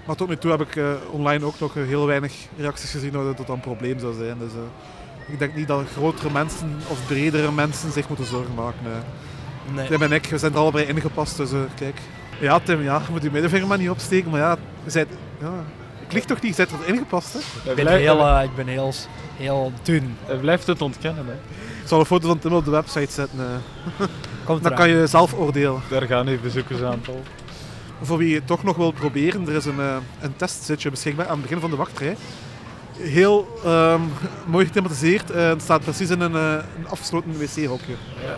[0.07, 3.37] Maar tot nu toe heb ik eh, online ook nog heel weinig reacties gezien dat
[3.37, 4.39] dat een probleem zou zijn.
[4.39, 8.79] Dus eh, ik denk niet dat grotere mensen of bredere mensen zich moeten zorgen maken.
[8.85, 9.75] eh.
[9.75, 9.89] Nee.
[9.89, 11.99] Tim en ik, we zijn er allebei ingepast, dus kijk.
[12.41, 15.09] Ja, Tim, ja, je moet je middenvinger maar niet opsteken, maar ja, je bent,
[15.41, 15.53] ja
[16.07, 17.71] ik lig toch niet, je bent er ingepast, hè?
[17.71, 18.93] Ik ben heel, ik ben heel,
[19.37, 20.17] heel dun.
[20.25, 21.27] hij blijft het ontkennen.
[21.27, 21.33] Hè.
[21.83, 24.07] Ik zal een foto van Tim op de website zetten, eh.
[24.45, 25.81] Komt dan kan je zelf oordelen.
[25.89, 27.23] Daar gaan uw bezoekersaantal.
[28.05, 31.33] Voor wie het toch nog wil proberen, er is een, eh, een testzitje beschikbaar aan
[31.33, 32.17] het begin van de wachtrij.
[32.99, 34.01] Heel ehm,
[34.47, 37.95] mooi gethematiseerd, eh, het staat precies in een, eh, een afgesloten wc-hokje.
[38.25, 38.37] Ja,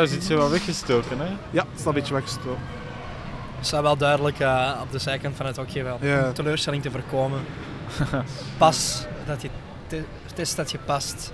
[0.00, 1.18] ja, zit ze wel weggestoken.
[1.18, 1.24] Hè.
[1.50, 2.60] Ja, het staat een beetje weggestoken.
[3.56, 5.98] Het staat wel duidelijk eh, op de zijkant van het hokje wel.
[6.00, 6.26] Ja.
[6.26, 7.40] Om teleurstelling te voorkomen.
[8.58, 9.48] Pas dat je
[9.86, 10.02] te-
[10.34, 11.32] test dat je past.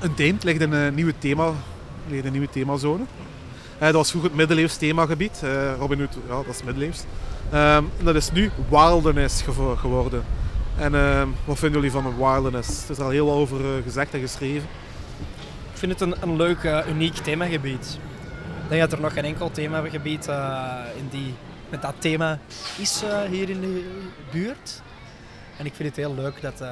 [0.00, 1.46] Een teent ligt in een nieuwe, thema,
[2.08, 3.04] ligt in een nieuwe themazone.
[3.78, 5.40] Dat was vroeger het middeleeuws themagebied.
[5.42, 6.98] Eh, Robin Hood, ja, dat is middeleeuws.
[7.50, 9.42] Ehm, dat is nu wilderness
[9.76, 10.24] geworden.
[10.78, 12.84] En ehm, wat vinden jullie van een wilderness?
[12.84, 14.68] Er is al heel wat over eh, gezegd en geschreven.
[15.72, 17.98] Ik vind het een, een leuk, eh, uniek themagebied.
[18.62, 21.34] Ik denk dat er nog geen enkel themagebied eh, in die,
[21.68, 22.38] met dat thema
[22.78, 24.00] is eh, hier in de
[24.30, 24.82] buurt.
[25.56, 26.60] En ik vind het heel leuk dat...
[26.60, 26.68] eh,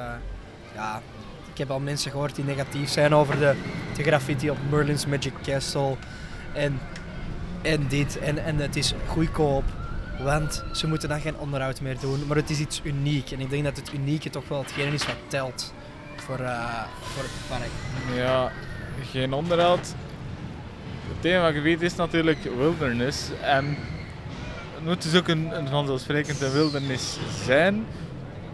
[0.75, 1.01] ja,
[1.51, 3.55] ik heb al mensen gehoord die negatief zijn over de,
[3.95, 5.95] de graffiti op Merlin's Magic Castle.
[6.55, 6.79] En,
[7.61, 8.19] en dit.
[8.19, 9.63] En, en het is goedkoop.
[10.23, 12.27] Want ze moeten dan geen onderhoud meer doen.
[12.27, 13.31] Maar het is iets uniek.
[13.31, 15.73] En ik denk dat het unieke toch wel hetgeen is wat telt
[16.15, 17.69] voor, eh, voor het park.
[18.17, 18.51] Ja,
[19.11, 19.93] geen onderhoud.
[21.07, 23.29] Het themagebied is natuurlijk wilderness.
[23.41, 23.77] En
[24.75, 27.85] het moet dus ook een, een wildernis zijn.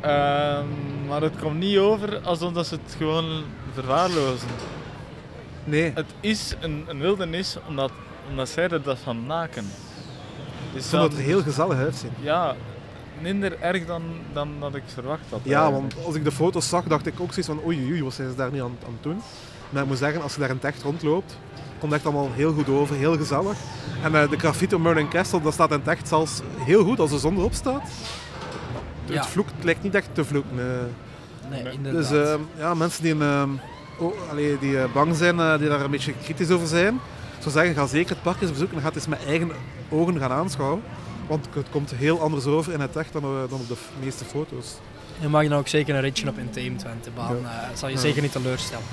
[0.02, 0.66] Ehm,
[1.08, 3.44] maar het komt niet over alsof ze het gewoon
[3.74, 4.48] verwaarlozen.
[5.64, 7.92] Nee, Het is een, een wildernis omdat,
[8.30, 9.66] omdat zij er dat van maken.
[10.74, 12.12] Dus ik vond het er heel gezellig uitzien.
[12.22, 12.56] Ja,
[13.22, 14.02] minder erg dan,
[14.34, 15.40] dan dat ik verwacht had.
[15.44, 15.94] Ja, eigenlijk.
[15.94, 18.30] want als ik de foto's zag, dacht ik ook zoiets van oei oei, wat zijn
[18.30, 19.22] ze daar nu aan, aan het doen?
[19.70, 21.38] Maar ik moet zeggen, als je daar in het echt rondloopt,
[21.80, 23.58] komt het echt allemaal heel goed over, heel gezellig.
[24.04, 27.00] En eh, de graffiti op Merlin Castle, dat staat in het echt zelfs heel goed
[27.00, 27.90] als de zon erop staat.
[29.06, 29.14] Ja.
[29.16, 30.60] Het vloekt, het lijkt niet echt te vloeken.
[30.60, 30.66] eh.
[31.50, 31.74] Nee, Nee.
[31.74, 32.10] inderdaad.
[32.10, 33.44] Dus eh, ja, mensen die, eh,
[34.02, 37.00] oh, allee, die eh, bang zijn, eh, die daar een beetje kritisch over zijn,
[37.40, 39.52] zou zeggen, ga zeker het park eens bezoeken en ga het eens met eigen
[39.90, 40.82] ogen gaan aanschouwen.
[41.28, 44.26] Want het komt heel anders over in het echt dan, eh, dan op de meeste
[44.26, 44.68] foto's.
[45.20, 47.96] Je mag dan ook zeker een ritje op Untamed, want de baan eh, zal je
[47.96, 48.02] Ja.
[48.02, 48.86] zeker niet teleurstellen.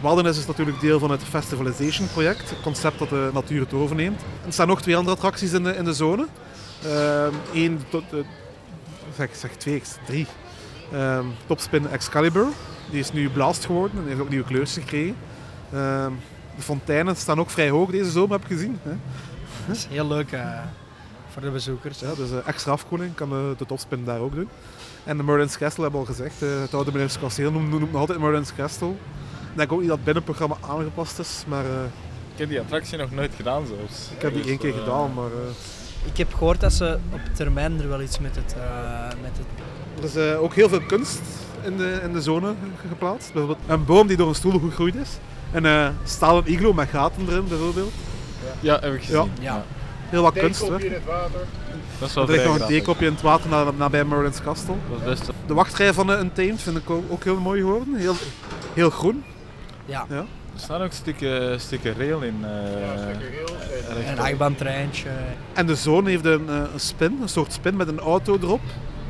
[0.00, 4.20] Wilderness is natuurlijk deel van het Festivalization project, het concept dat de natuur het overneemt.
[4.46, 6.26] Er staan nog twee andere attracties in de, in de zone.
[7.54, 8.18] Eén tot, eh,
[9.16, 10.26] zeg, zeg twee, drie.
[10.92, 12.46] Ehm, Topspin Excalibur,
[12.90, 15.16] die is nu blast geworden en heeft ook nieuwe kleurtjes gekregen.
[15.72, 16.12] Ehm,
[16.56, 18.78] de fonteinen staan ook vrij hoog deze zomer, heb ik gezien.
[18.82, 18.92] Hè?
[19.66, 20.58] Dat is heel leuk eh,
[21.32, 22.00] voor de bezoekers.
[22.00, 24.48] Ja, dus eh, extra afkoeling kan de, de topspin daar ook doen.
[25.04, 26.42] En de Merlin's Castle hebben we al gezegd.
[26.42, 28.88] eh, het oude Merlin's Kasteel noemt, noemt nog altijd Merlin's Castle.
[28.88, 31.70] Ik denk ook niet dat het binnenprogramma aangepast is, maar eh,
[32.32, 34.10] Ik heb die attractie nog nooit gedaan zelfs.
[34.16, 35.14] ik heb die Dus, één keer eh, gedaan.
[35.14, 38.54] Maar, eh, Ik heb gehoord dat ze op termijn er wel iets met het...
[38.58, 39.46] eh, met het
[40.02, 41.20] er is eh, ook heel veel kunst
[41.62, 42.46] in de, in de zone
[42.80, 43.32] ge- geplaatst.
[43.32, 45.08] Bijvoorbeeld een boom die door een stoel gegroeid is.
[45.52, 47.92] Een eh stalen iglo met gaten erin bijvoorbeeld.
[48.60, 49.30] Ja, heb ik gezien.
[49.40, 49.64] Ja.
[50.08, 50.68] Heel wat kunst.
[50.68, 50.84] Hè.
[50.84, 51.40] in het water.
[51.98, 54.74] Dat is wel Er ligt nog een theekopje in het water na- nabij Merlin's Castle.
[54.90, 57.94] Dat is best De wachtrij van de Untamed vind ik ook, ook heel mooi geworden.
[57.94, 58.14] Heel,
[58.74, 59.24] heel groen.
[59.84, 60.16] ja, Ja.
[60.54, 62.36] Er staan ook stukken, stukken rail in.
[62.44, 62.50] eh,
[62.80, 63.08] Ja.
[64.06, 65.08] En, een achtbaantreintje.
[65.52, 68.60] En de zone heeft een, eh, een spin, een soort spin met een auto erop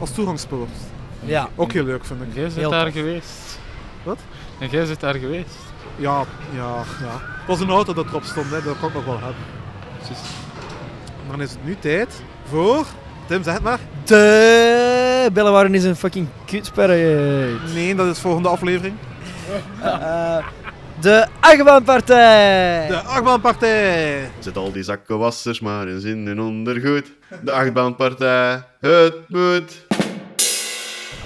[0.02, 0.70] als toegangspoort.
[1.20, 2.26] Ja, Ook heel leuk vind ik.
[2.28, 3.58] En jij bent Heel daar geweest.
[4.02, 4.18] Wat?
[4.58, 5.56] En jij bent daar geweest.
[5.96, 6.24] Ja,
[6.54, 7.12] ja, ja.
[7.12, 8.62] Het was een auto dat erop stond, hè.
[8.62, 9.44] dat kan ik nog wel hebben.
[9.98, 10.22] Precies.
[11.30, 12.86] Dan is het nu tijd voor...
[13.26, 13.78] Tim, zeg het maar.
[14.04, 17.56] De Bellewaarden is een fucking kutsperre.
[17.74, 18.94] Nee, dat is de volgende aflevering.
[19.82, 20.38] Eh,
[21.00, 22.86] de achtbaanpartij.
[22.88, 24.30] De achtbaanpartij.
[24.38, 27.12] Zet al die zakkenwassers maar eens in hun ondergoed.
[27.42, 29.86] De achtbaanpartij, het moet.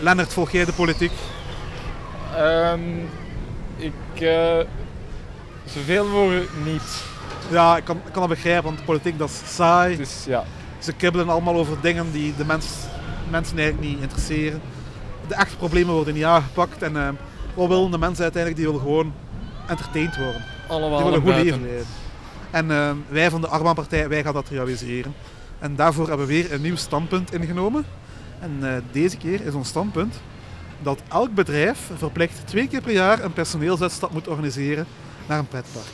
[0.00, 1.12] Lennart, volg jij de politiek?
[2.36, 2.80] Ehm,
[3.76, 4.20] ik...
[4.20, 4.58] eh,
[5.64, 7.04] zoveel mogelijk niet.
[7.50, 9.96] Ja, ik kan, ik kan dat begrijpen, want politiek dat is saai.
[9.96, 10.44] Dus ja.
[10.78, 12.66] Ze kibbelen allemaal over dingen die de mens,
[13.30, 14.60] mensen eigenlijk niet interesseren.
[15.28, 16.82] De echte problemen worden niet aangepakt.
[16.82, 17.08] En eh,
[17.54, 18.62] wat wil de mens uiteindelijk?
[18.62, 19.12] Die wil gewoon
[19.66, 20.44] entertained worden.
[20.68, 21.86] Allemaal Die willen een goed leven leiden.
[22.50, 25.14] En eh, wij van de Arbaanpartij, wij gaan dat realiseren.
[25.58, 27.84] En daarvoor hebben we weer een nieuw standpunt ingenomen.
[28.38, 30.20] En eh, deze keer is ons standpunt
[30.82, 34.86] dat elk bedrijf verplicht twee keer per jaar een personeelsuitstap moet organiseren
[35.28, 35.86] naar een pretpark.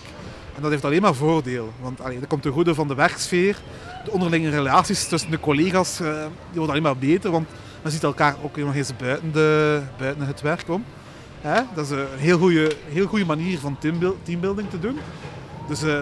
[0.57, 3.57] En dat heeft alleen maar voordeel, want allee, dat komt ten goede van de werksfeer,
[4.05, 6.29] de onderlinge relaties tussen de collega's, eh, die
[6.59, 7.49] worden alleen maar beter, want
[7.83, 10.85] men ziet elkaar ook nog eens buiten, de, buiten het werk om.
[11.75, 14.99] Dat is een heel goede, heel goede manier van teambuil- teambuilding te doen.
[15.69, 16.01] Dus eh,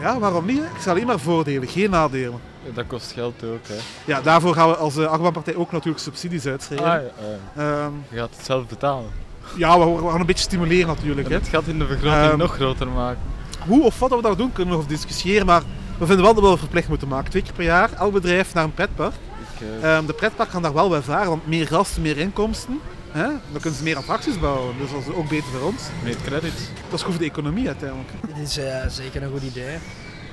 [0.00, 0.58] ja, waarom niet?
[0.62, 2.40] Ik zie alleen maar voordelen, geen nadelen.
[2.74, 3.74] Dat kost geld ook, hè.
[4.04, 6.86] Ja, daarvoor gaan we als uh, Achtbaanpartij ook natuurlijk subsidies uitschrijven.
[6.86, 9.10] Ah, ja, eh, Ehm, je gaat het zelf betalen.
[9.56, 11.28] ja, we, we gaan een beetje stimuleren natuurlijk.
[11.28, 13.20] En het gat in de vergroting Ehm, nog groter maken.
[13.66, 15.62] Hoe of wat we dat doen, kunnen we nog over discussiëren, maar
[15.98, 17.30] we vinden wel dat we dat verplicht moeten maken.
[17.30, 19.12] Twee keer per jaar, elk bedrijf naar een pretpark.
[19.14, 22.80] Ik, eh, Ehm, de pretpark gaan daar wel bij varen, want meer gasten, meer inkomsten.
[23.10, 23.26] Hè?
[23.26, 25.82] Dan kunnen ze meer attracties bouwen, dus dat is ook beter voor ons.
[26.02, 26.62] meer credits.
[26.90, 28.08] Dat is goed voor de economie uiteindelijk.
[28.26, 29.76] Dit is eh, zeker een goed idee.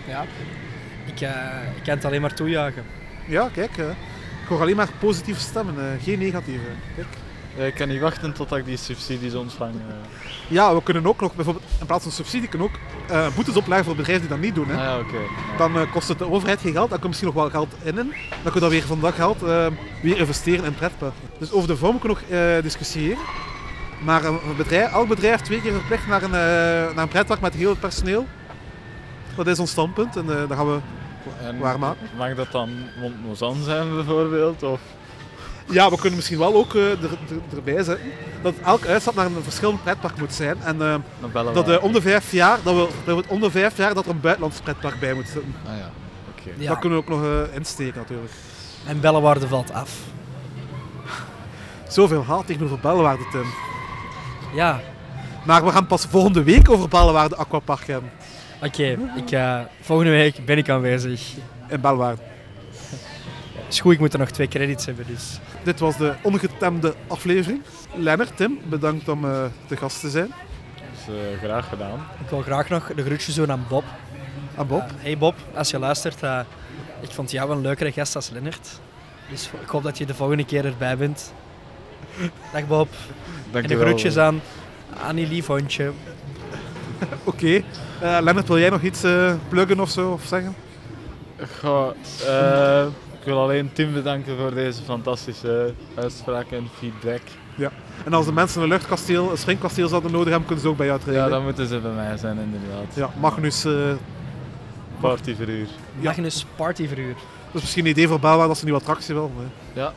[0.08, 0.26] Ja.
[1.14, 1.30] Ik, eh,
[1.78, 2.84] ik kan het alleen maar toejuichen.
[3.28, 3.89] Ja, kijk, eh,
[4.41, 6.66] ik hoor alleen maar positieve stemmen, eh, geen negatieve.
[6.95, 7.07] Kijk.
[7.68, 9.74] Ik kan niet wachten tot ik die subsidies ontvang.
[10.47, 12.76] Ja, we kunnen ook nog bijvoorbeeld in plaats van subsidie kunnen ook
[13.10, 14.68] eh, boetes opleggen voor bedrijven die dat niet doen.
[14.68, 14.74] Hè.
[14.74, 15.18] Ah, ja, oké.
[15.57, 17.97] Dan eh, kost het de overheid geen geld, dan komt misschien nog wel geld in.
[17.97, 18.14] in.
[18.43, 19.41] Dan kun je dat weer van dat geld
[20.01, 21.20] weer investeren in pretparken.
[21.38, 23.18] Dus over de vorm kunnen we nog eh, discussiëren.
[24.03, 26.32] Maar een bedrijf, elk bedrijf twee keer verplicht naar een,
[26.95, 28.28] naar een pretpark met heel het personeel.
[29.36, 30.80] Dat is ons standpunt en eh dat gaan we...
[31.44, 31.58] En.
[32.18, 32.70] Mag dat dan
[33.24, 34.64] Mont zijn bijvoorbeeld?
[34.64, 34.80] Of?
[35.72, 38.12] Ja, we kunnen misschien wel ook eh, er, er- erbij zetten
[38.42, 40.58] dat elke uitstap naar een verschillend pretpark moet zijn.
[40.64, 40.96] En eh,
[41.54, 44.06] dat eh, om de vijf jaar, dat we, dat we om de vijf jaar dat
[44.06, 45.56] er een buitenlands pretpark bij moet zitten.
[45.68, 45.90] Ah ja,
[46.38, 46.50] oké.
[46.58, 46.70] Ja.
[46.70, 48.32] Dat kunnen we ook nog eh, insteken natuurlijk.
[48.86, 49.92] En Bellewaarde valt af.
[51.88, 53.46] Zoveel haat tegenover Bellewaarde, Tim.
[54.54, 54.80] Ja,
[55.46, 58.12] Maar we gaan pas volgende week over Bellewaarde Aquapark hebben.
[58.64, 58.97] Oké.
[59.16, 61.34] ik, eh, volgende week ben ik aanwezig.
[61.70, 62.22] In Bellewaarde.
[63.70, 65.39] Is goed, ik moet er nog twee credits hebben, dus...
[65.64, 67.62] Dit was de ongetemde aflevering.
[67.95, 70.28] Lennart, Tim, bedankt om eh te gast te zijn.
[70.28, 72.07] Dat is eh, graag gedaan.
[72.24, 73.84] Ik wil graag nog de groetjes doen aan Bob.
[74.57, 74.84] En Bob.
[74.95, 76.39] Hey Bob, als je luistert, eh,
[77.01, 78.80] ik vond jou een leukere gast als Lennart.
[79.30, 81.34] Dus ik hoop dat je de volgende keer erbij bent.
[82.53, 82.89] Dag Bob.
[83.51, 84.41] En de groetjes aan
[85.07, 85.91] Annie lief hondje.
[87.24, 87.62] Oké.
[88.02, 90.12] Eh, Lennart, wil jij nog iets eh pluggen of zo?
[90.12, 90.56] Of zeggen?
[91.60, 91.89] Goh,
[92.28, 92.86] eh,
[93.20, 97.22] ik wil alleen Tim bedanken voor deze fantastische uitspraak en feedback.
[98.06, 100.86] En als de mensen een luchtkasteel, een springkasteel zouden nodig hebben, kunnen ze ook bij
[100.86, 101.18] jou terecht.
[101.24, 102.95] Ja, dan moeten ze bij mij zijn inderdaad.
[102.95, 103.66] Ja, Magnus.
[103.66, 103.74] eh,
[105.00, 105.68] Partyverhuur.
[106.00, 106.10] Ja.
[106.10, 107.14] Magnus Partyverhuur.
[107.14, 109.32] dat is misschien een idee voor Belwaarde als ze een nieuwe attractie wil.
[109.38, 109.80] hè.
[109.82, 109.93] Ja.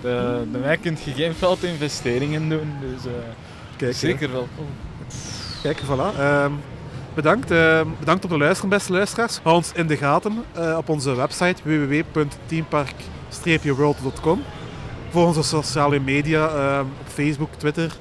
[0.00, 3.12] De, bij mij kun je geen veld investeringen doen, dus eh,
[3.76, 4.66] Kijk, zeker welkom.
[5.62, 6.18] Kijk, voilà.
[6.18, 6.52] Ehm,
[7.14, 7.50] bedankt.
[7.50, 9.40] Ehm, bedankt om te luisteren, beste luisteraars.
[9.42, 14.42] Hou ons in de gaten eh, op onze website www.teampark-world.com.
[15.10, 17.92] Volg onze sociale media ehm, op Facebook, Twitter.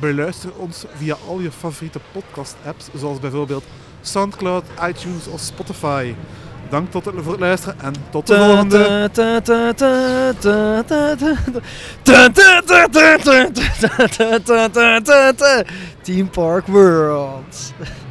[0.00, 3.64] Beluister ons via al je favoriete podcast-apps, zoals bijvoorbeeld
[4.00, 6.14] Soundcloud, iTunes of Spotify.
[6.72, 9.10] Dank tot het, voor het luisteren en tot de volgende.
[16.04, 17.44] Team Park World.